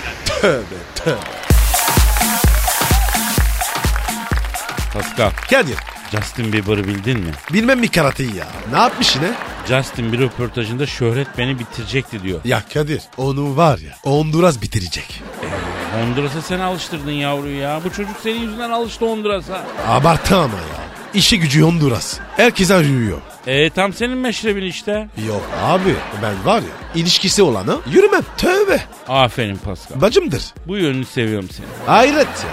Pascal. 4.92 5.30
Kadir. 5.50 5.76
Justin 6.12 6.52
Bieber'ı 6.52 6.84
bildin 6.84 7.20
mi? 7.20 7.30
Bilmem 7.52 7.80
mi 7.80 7.88
karateyi 7.88 8.36
ya. 8.36 8.46
Ne 8.72 8.78
yapmış 8.78 9.16
yine? 9.16 9.30
Justin 9.68 10.12
bir 10.12 10.18
röportajında 10.18 10.86
şöhret 10.86 11.26
beni 11.38 11.58
bitirecekti 11.58 12.22
diyor. 12.22 12.40
Ya 12.44 12.62
Kadir. 12.74 13.02
Onu 13.16 13.56
var 13.56 13.78
ya. 13.78 13.92
Honduras 14.02 14.62
bitirecek. 14.62 15.22
Honduras'a 16.02 16.42
sen 16.42 16.60
alıştırdın 16.60 17.10
yavruyu 17.10 17.58
ya. 17.58 17.80
Bu 17.84 17.90
çocuk 17.92 18.16
senin 18.22 18.40
yüzünden 18.40 18.70
alıştı 18.70 19.06
Honduras'a. 19.06 19.64
Abartı 19.88 20.36
ama 20.36 20.54
ya. 20.56 20.84
İşi 21.14 21.40
gücü 21.40 21.62
Honduras. 21.62 22.18
Herkes 22.36 22.70
arıyor. 22.70 23.18
E 23.46 23.70
tam 23.70 23.92
senin 23.92 24.18
meşrebin 24.18 24.62
işte. 24.62 25.08
Yok 25.28 25.42
abi 25.62 25.94
ben 26.22 26.46
var 26.46 26.58
ya 26.60 26.68
ilişkisi 26.94 27.42
olana 27.42 27.76
yürümem. 27.92 28.22
Tövbe. 28.36 28.80
Aferin 29.08 29.56
Pascal. 29.56 30.00
Bacımdır. 30.00 30.42
Bu 30.66 30.76
yönünü 30.76 31.04
seviyorum 31.04 31.48
seni. 31.52 31.66
Hayret 31.86 32.26
ya. 32.26 32.50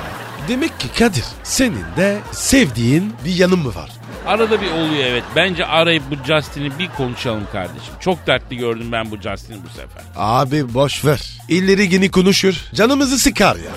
Demek 0.48 0.80
ki 0.80 0.88
Kadir 1.00 1.24
senin 1.44 1.86
de 1.98 2.20
sevdiğin 2.32 3.14
bir 3.26 3.36
yanın 3.36 3.60
mı 3.60 3.76
var? 3.76 3.90
Arada 4.28 4.62
bir 4.62 4.72
oluyor 4.72 5.04
evet. 5.06 5.24
Bence 5.36 5.66
arayıp 5.66 6.04
bu 6.12 6.16
Justin'i 6.28 6.80
bir 6.80 6.88
konuşalım 6.88 7.48
kardeşim. 7.52 7.94
Çok 8.00 8.28
dertli 8.28 8.58
gördüm 8.58 8.92
ben 8.92 9.12
bu 9.12 9.16
Justin'i 9.18 9.58
bu 9.66 9.70
sefer. 9.70 10.04
Abi 10.16 10.74
boş 10.74 11.06
ver. 11.06 11.32
İlleri 11.50 11.94
yeni 11.94 12.12
konuşur. 12.12 12.54
Canımızı 12.74 13.20
sıkar 13.20 13.56
ya. 13.56 13.72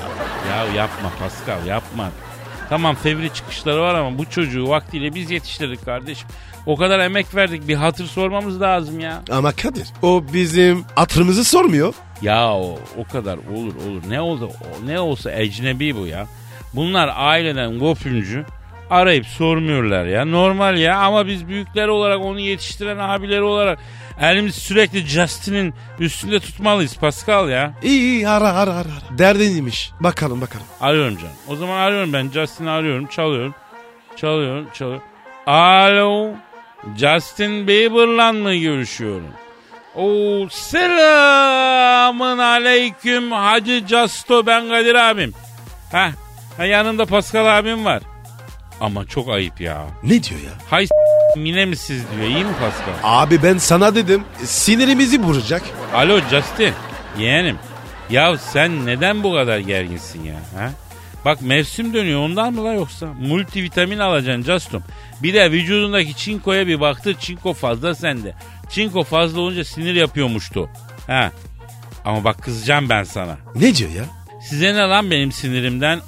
Ya 0.50 0.64
yapma 0.74 1.10
Pascal 1.20 1.66
yapma. 1.66 2.10
Tamam 2.68 2.94
fevri 2.94 3.32
çıkışları 3.34 3.80
var 3.82 3.94
ama 3.94 4.18
bu 4.18 4.30
çocuğu 4.30 4.68
vaktiyle 4.68 5.14
biz 5.14 5.30
yetiştirdik 5.30 5.84
kardeşim. 5.84 6.28
O 6.66 6.76
kadar 6.76 6.98
emek 6.98 7.34
verdik 7.34 7.68
bir 7.68 7.74
hatır 7.74 8.06
sormamız 8.06 8.60
lazım 8.60 9.00
ya. 9.00 9.22
Ama 9.30 9.52
Kadir 9.52 9.86
o 10.02 10.24
bizim 10.34 10.84
hatırımızı 10.94 11.44
sormuyor. 11.44 11.94
Ya 12.22 12.52
o, 12.54 12.78
o 12.98 13.04
kadar 13.12 13.36
olur 13.36 13.74
olur. 13.76 14.02
Ne 14.08 14.20
oldu? 14.20 14.50
o- 14.60 14.86
Ne 14.86 15.00
olsa 15.00 15.32
ecnebi 15.32 15.96
bu 15.96 16.06
ya. 16.06 16.26
Bunlar 16.74 17.10
aileden 17.16 17.78
gopüncü 17.78 18.46
arayıp 18.90 19.26
sormuyorlar 19.26 20.04
ya. 20.04 20.24
Normal 20.24 20.78
ya 20.78 20.98
ama 20.98 21.26
biz 21.26 21.48
büyükler 21.48 21.88
olarak 21.88 22.20
onu 22.20 22.40
yetiştiren 22.40 22.98
abileri 22.98 23.42
olarak 23.42 23.78
elimizi 24.20 24.60
sürekli 24.60 25.06
Justin'in 25.06 25.74
üstünde 25.98 26.40
tutmalıyız 26.40 26.96
Pascal 26.96 27.48
ya. 27.48 27.74
İyi 27.82 28.00
iyi 28.00 28.28
ara 28.28 28.48
ara 28.48 28.60
ara. 28.60 28.70
ara. 28.70 29.18
Derdiniymiş. 29.18 29.90
Bakalım 30.00 30.40
bakalım. 30.40 30.66
Arıyorum 30.80 31.16
canım. 31.16 31.34
O 31.48 31.56
zaman 31.56 31.76
arıyorum 31.78 32.12
ben. 32.12 32.30
Justin'i 32.30 32.70
arıyorum. 32.70 33.06
Çalıyorum. 33.06 33.54
Çalıyorum. 34.16 34.68
Çalıyorum. 34.74 35.02
Alo. 35.46 36.30
Justin 36.96 37.68
Bieber'la 37.68 38.32
mı 38.32 38.54
görüşüyorum? 38.54 39.28
Oo, 39.94 40.48
selamın 40.50 42.38
aleyküm 42.38 43.32
Hacı 43.32 43.84
Justo 43.88 44.46
ben 44.46 44.68
Kadir 44.68 44.94
abim. 44.94 45.34
Heh, 45.92 46.10
ha, 46.56 46.64
yanında 46.64 47.06
Pascal 47.06 47.58
abim 47.58 47.84
var. 47.84 48.02
Ama 48.84 49.06
çok 49.06 49.28
ayıp 49.28 49.60
ya. 49.60 49.86
Ne 50.02 50.22
diyor 50.22 50.40
ya? 50.40 50.50
Hay 50.70 50.86
yine 51.36 51.64
mi 51.64 51.76
siz 51.76 52.02
diyor. 52.16 52.28
İyi 52.28 52.44
mi 52.44 52.52
Pascal? 52.60 52.94
Abi 53.02 53.42
ben 53.42 53.58
sana 53.58 53.94
dedim 53.94 54.24
sinirimizi 54.44 55.22
vuracak. 55.22 55.62
Alo 55.94 56.20
Justin. 56.30 56.72
Yeğenim. 57.18 57.58
Ya 58.10 58.38
sen 58.38 58.86
neden 58.86 59.22
bu 59.22 59.32
kadar 59.32 59.58
gerginsin 59.58 60.24
ya? 60.24 60.34
Ha? 60.34 60.70
Bak 61.24 61.42
mevsim 61.42 61.94
dönüyor 61.94 62.20
ondan 62.20 62.52
mı 62.52 62.64
la 62.64 62.72
yoksa? 62.72 63.06
Multivitamin 63.06 63.98
alacaksın 63.98 64.42
Justin. 64.52 64.82
Bir 65.22 65.34
de 65.34 65.50
vücudundaki 65.52 66.16
çinkoya 66.16 66.66
bir 66.66 66.80
baktır. 66.80 67.16
Çinko 67.20 67.52
fazla 67.52 67.94
sende. 67.94 68.34
Çinko 68.70 69.04
fazla 69.04 69.40
olunca 69.40 69.64
sinir 69.64 69.94
yapıyormuştu. 69.94 70.68
Ha. 71.06 71.30
Ama 72.04 72.24
bak 72.24 72.42
kızacağım 72.42 72.88
ben 72.88 73.04
sana. 73.04 73.36
Ne 73.54 73.74
diyor 73.74 73.90
ya? 73.90 74.04
Size 74.48 74.74
ne 74.74 74.78
lan 74.78 75.10
benim 75.10 75.32
sinirimden 75.32 76.00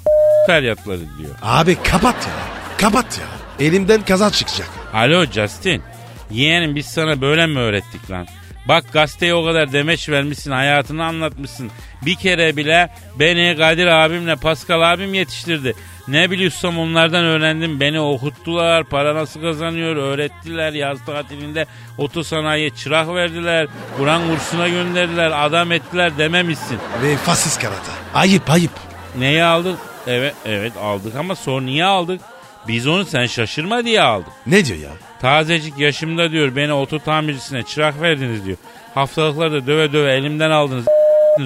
feryatları 0.47 1.17
diyor. 1.17 1.35
Abi 1.41 1.75
kapat 1.83 2.15
ya. 2.27 2.56
Kapat 2.77 3.19
ya. 3.19 3.25
Elimden 3.67 4.01
kaza 4.01 4.31
çıkacak. 4.31 4.67
Alo 4.93 5.25
Justin. 5.25 5.83
Yeğenim 6.31 6.75
biz 6.75 6.85
sana 6.85 7.21
böyle 7.21 7.47
mi 7.47 7.59
öğrettik 7.59 8.11
lan? 8.11 8.27
Bak 8.67 8.83
gazeteye 8.93 9.33
o 9.33 9.45
kadar 9.45 9.73
demeç 9.73 10.09
vermişsin, 10.09 10.51
hayatını 10.51 11.05
anlatmışsın. 11.05 11.71
Bir 12.05 12.15
kere 12.15 12.57
bile 12.57 12.89
beni 13.19 13.57
Kadir 13.57 13.87
abimle 13.87 14.35
Pascal 14.35 14.93
abim 14.93 15.13
yetiştirdi. 15.13 15.73
Ne 16.07 16.31
biliyorsam 16.31 16.79
onlardan 16.79 17.23
öğrendim. 17.23 17.79
Beni 17.79 17.99
okuttular, 17.99 18.83
para 18.83 19.15
nasıl 19.15 19.41
kazanıyor 19.41 19.95
öğrettiler. 19.95 20.73
Yaz 20.73 21.05
tatilinde 21.05 21.65
otosanayiye 21.97 22.69
çırak 22.69 23.07
verdiler. 23.07 23.67
Kur'an 23.97 24.21
kursuna 24.29 24.67
gönderdiler, 24.67 25.45
adam 25.45 25.71
ettiler 25.71 26.17
dememişsin. 26.17 26.79
Ve 27.03 27.17
fasis 27.17 27.57
karata. 27.57 27.91
Ayıp 28.13 28.49
ayıp. 28.49 28.71
Neyi 29.17 29.43
aldık? 29.43 29.79
Evet, 30.07 30.35
evet 30.45 30.77
aldık 30.77 31.15
ama 31.15 31.35
sonra 31.35 31.65
niye 31.65 31.85
aldık? 31.85 32.21
Biz 32.67 32.87
onu 32.87 33.05
sen 33.05 33.25
şaşırma 33.25 33.85
diye 33.85 34.01
aldık. 34.01 34.33
Ne 34.47 34.65
diyor 34.65 34.79
ya? 34.79 34.89
Tazecik 35.21 35.77
yaşımda 35.77 36.31
diyor 36.31 36.55
beni 36.55 36.73
oto 36.73 36.99
tamircisine 36.99 37.63
çırak 37.63 38.01
verdiniz 38.01 38.45
diyor. 38.45 38.57
Haftalıklarda 38.93 39.67
döve 39.67 39.93
döve 39.93 40.13
elimden 40.13 40.51
aldınız 40.51 40.85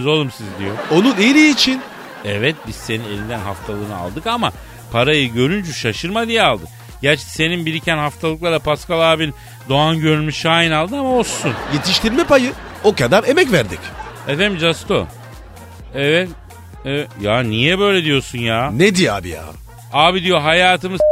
oğlum 0.06 0.32
siz 0.32 0.48
diyor. 0.60 0.76
Onun 0.92 1.18
iyiliği 1.18 1.54
için. 1.54 1.82
Evet 2.26 2.56
biz 2.68 2.76
senin 2.76 3.04
elinden 3.04 3.40
haftalığını 3.40 3.98
aldık 3.98 4.28
ama 4.28 4.52
parayı 4.92 5.34
görünce 5.34 5.74
şaşırma 5.74 6.28
diye 6.28 6.42
aldık. 6.42 6.68
Gerçi 7.02 7.24
senin 7.26 7.66
biriken 7.66 7.98
haftalıklara 7.98 8.60
Pascal 8.60 9.14
abin 9.14 9.34
Doğan 9.70 10.00
görünmüş 10.00 10.36
Şahin 10.36 10.72
aldı 10.72 10.96
ama 10.96 11.10
olsun. 11.10 11.54
Yetiştirme 11.74 12.24
payı. 12.24 12.52
O 12.84 12.96
kadar 12.96 13.24
emek 13.24 13.52
verdik. 13.52 13.80
Efendim 14.28 14.60
Casto. 14.60 15.08
Evet. 15.96 16.30
evet. 16.86 17.08
Ya 17.22 17.40
niye 17.40 17.80
böyle 17.80 18.04
diyorsun 18.04 18.40
ya? 18.40 18.72
Ne 18.72 18.96
diyor 18.96 19.18
abi 19.18 19.30
ya? 19.30 19.44
Abi 19.94 20.24
diyor 20.24 20.42
hayatımı 20.42 20.98
s- 20.98 21.04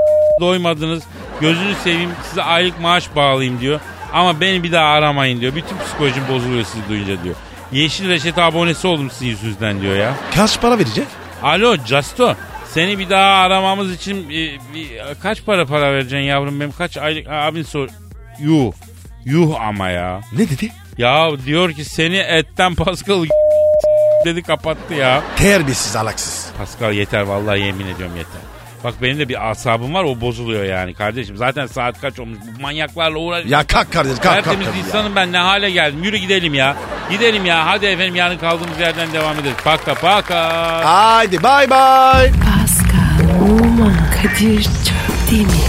doymadınız. 0.42 1.04
Gözünü 1.42 1.76
seveyim 1.84 2.10
size 2.30 2.44
aylık 2.44 2.80
maaş 2.82 3.16
bağlayayım 3.16 3.60
diyor. 3.62 3.80
Ama 4.14 4.40
beni 4.42 4.64
bir 4.64 4.72
daha 4.72 4.86
aramayın 4.86 5.42
diyor. 5.42 5.56
Bütün 5.56 5.78
psikolojim 5.78 6.24
bozuluyor 6.30 6.64
sizi 6.66 6.90
duyunca 6.90 7.24
diyor. 7.24 7.36
Yeşil 7.72 8.10
reçete 8.10 8.42
abonesi 8.44 8.88
oldum 8.88 9.10
sizin 9.12 9.28
yüzünüzden 9.28 9.82
diyor 9.82 9.96
ya. 9.96 10.14
Kaç 10.36 10.62
para 10.62 10.80
verecek? 10.80 11.08
Alo 11.44 11.76
Justo. 11.86 12.36
Seni 12.74 13.00
bir 13.00 13.10
daha 13.10 13.34
aramamız 13.34 13.94
için 13.94 14.24
e, 14.30 14.34
bir- 14.74 14.92
kaç 15.24 15.46
para 15.46 15.66
para 15.66 15.92
vereceksin 15.92 16.18
yavrum 16.28 16.60
benim? 16.60 16.72
Kaç 16.72 16.98
aylık 16.98 17.28
abin 17.30 17.64
sor. 17.64 17.90
Yuh. 18.40 18.72
Yuh 19.26 19.56
ama 19.62 19.90
ya. 19.90 20.22
Ne 20.38 20.50
dedi? 20.50 20.72
Ya 20.98 21.30
diyor 21.46 21.72
ki 21.72 21.86
seni 21.86 22.18
etten 22.18 22.76
Pascal 22.76 23.26
dedi 24.26 24.44
kapattı 24.44 24.94
ya. 24.94 25.22
Terbiyesiz 25.38 25.96
alaksız. 25.96 26.48
Pascal 26.58 26.94
yeter 26.94 27.22
vallahi 27.22 27.60
yemin 27.60 27.88
ediyorum 27.88 28.16
yeter. 28.18 28.42
Bak 28.84 28.94
benim 29.02 29.20
de 29.20 29.30
bir 29.30 29.50
asabım 29.50 29.94
var 29.94 30.04
o 30.04 30.22
bozuluyor 30.22 30.64
yani 30.64 30.94
kardeşim. 30.94 31.38
Zaten 31.38 31.66
saat 31.66 32.02
kaç 32.02 32.20
olmuş 32.20 32.38
bu 32.58 32.62
manyaklarla 32.62 33.18
uğraş. 33.18 33.46
Ya 33.46 33.64
kalk 33.68 33.92
kardeşim 33.94 34.18
kalk 34.24 34.36
kalk. 34.36 34.44
Tertemiz 34.44 34.68
kalk 34.68 34.76
ya. 34.78 34.82
insanım 34.84 35.16
ben 35.16 35.32
ne 35.32 35.38
hale 35.38 35.72
geldim. 35.72 36.04
Yürü 36.04 36.18
gidelim 36.18 36.54
ya. 36.54 36.76
Gidelim 37.12 37.46
ya. 37.46 37.66
Hadi 37.66 37.86
efendim 37.86 38.16
yarın 38.16 38.38
kaldığımız 38.38 38.80
yerden 38.80 39.14
devam 39.14 39.40
ederiz. 39.40 39.58
Paka 39.64 39.94
paka. 39.94 40.40
Haydi 40.86 41.44
bay 41.44 41.70
bay. 41.70 42.32
Pascal, 42.32 43.42
Oman, 43.52 43.94
Kadir 44.22 44.64
çok 44.64 45.32
değil 45.32 45.46
mi? 45.48 45.69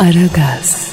Aragaz. 0.00 0.89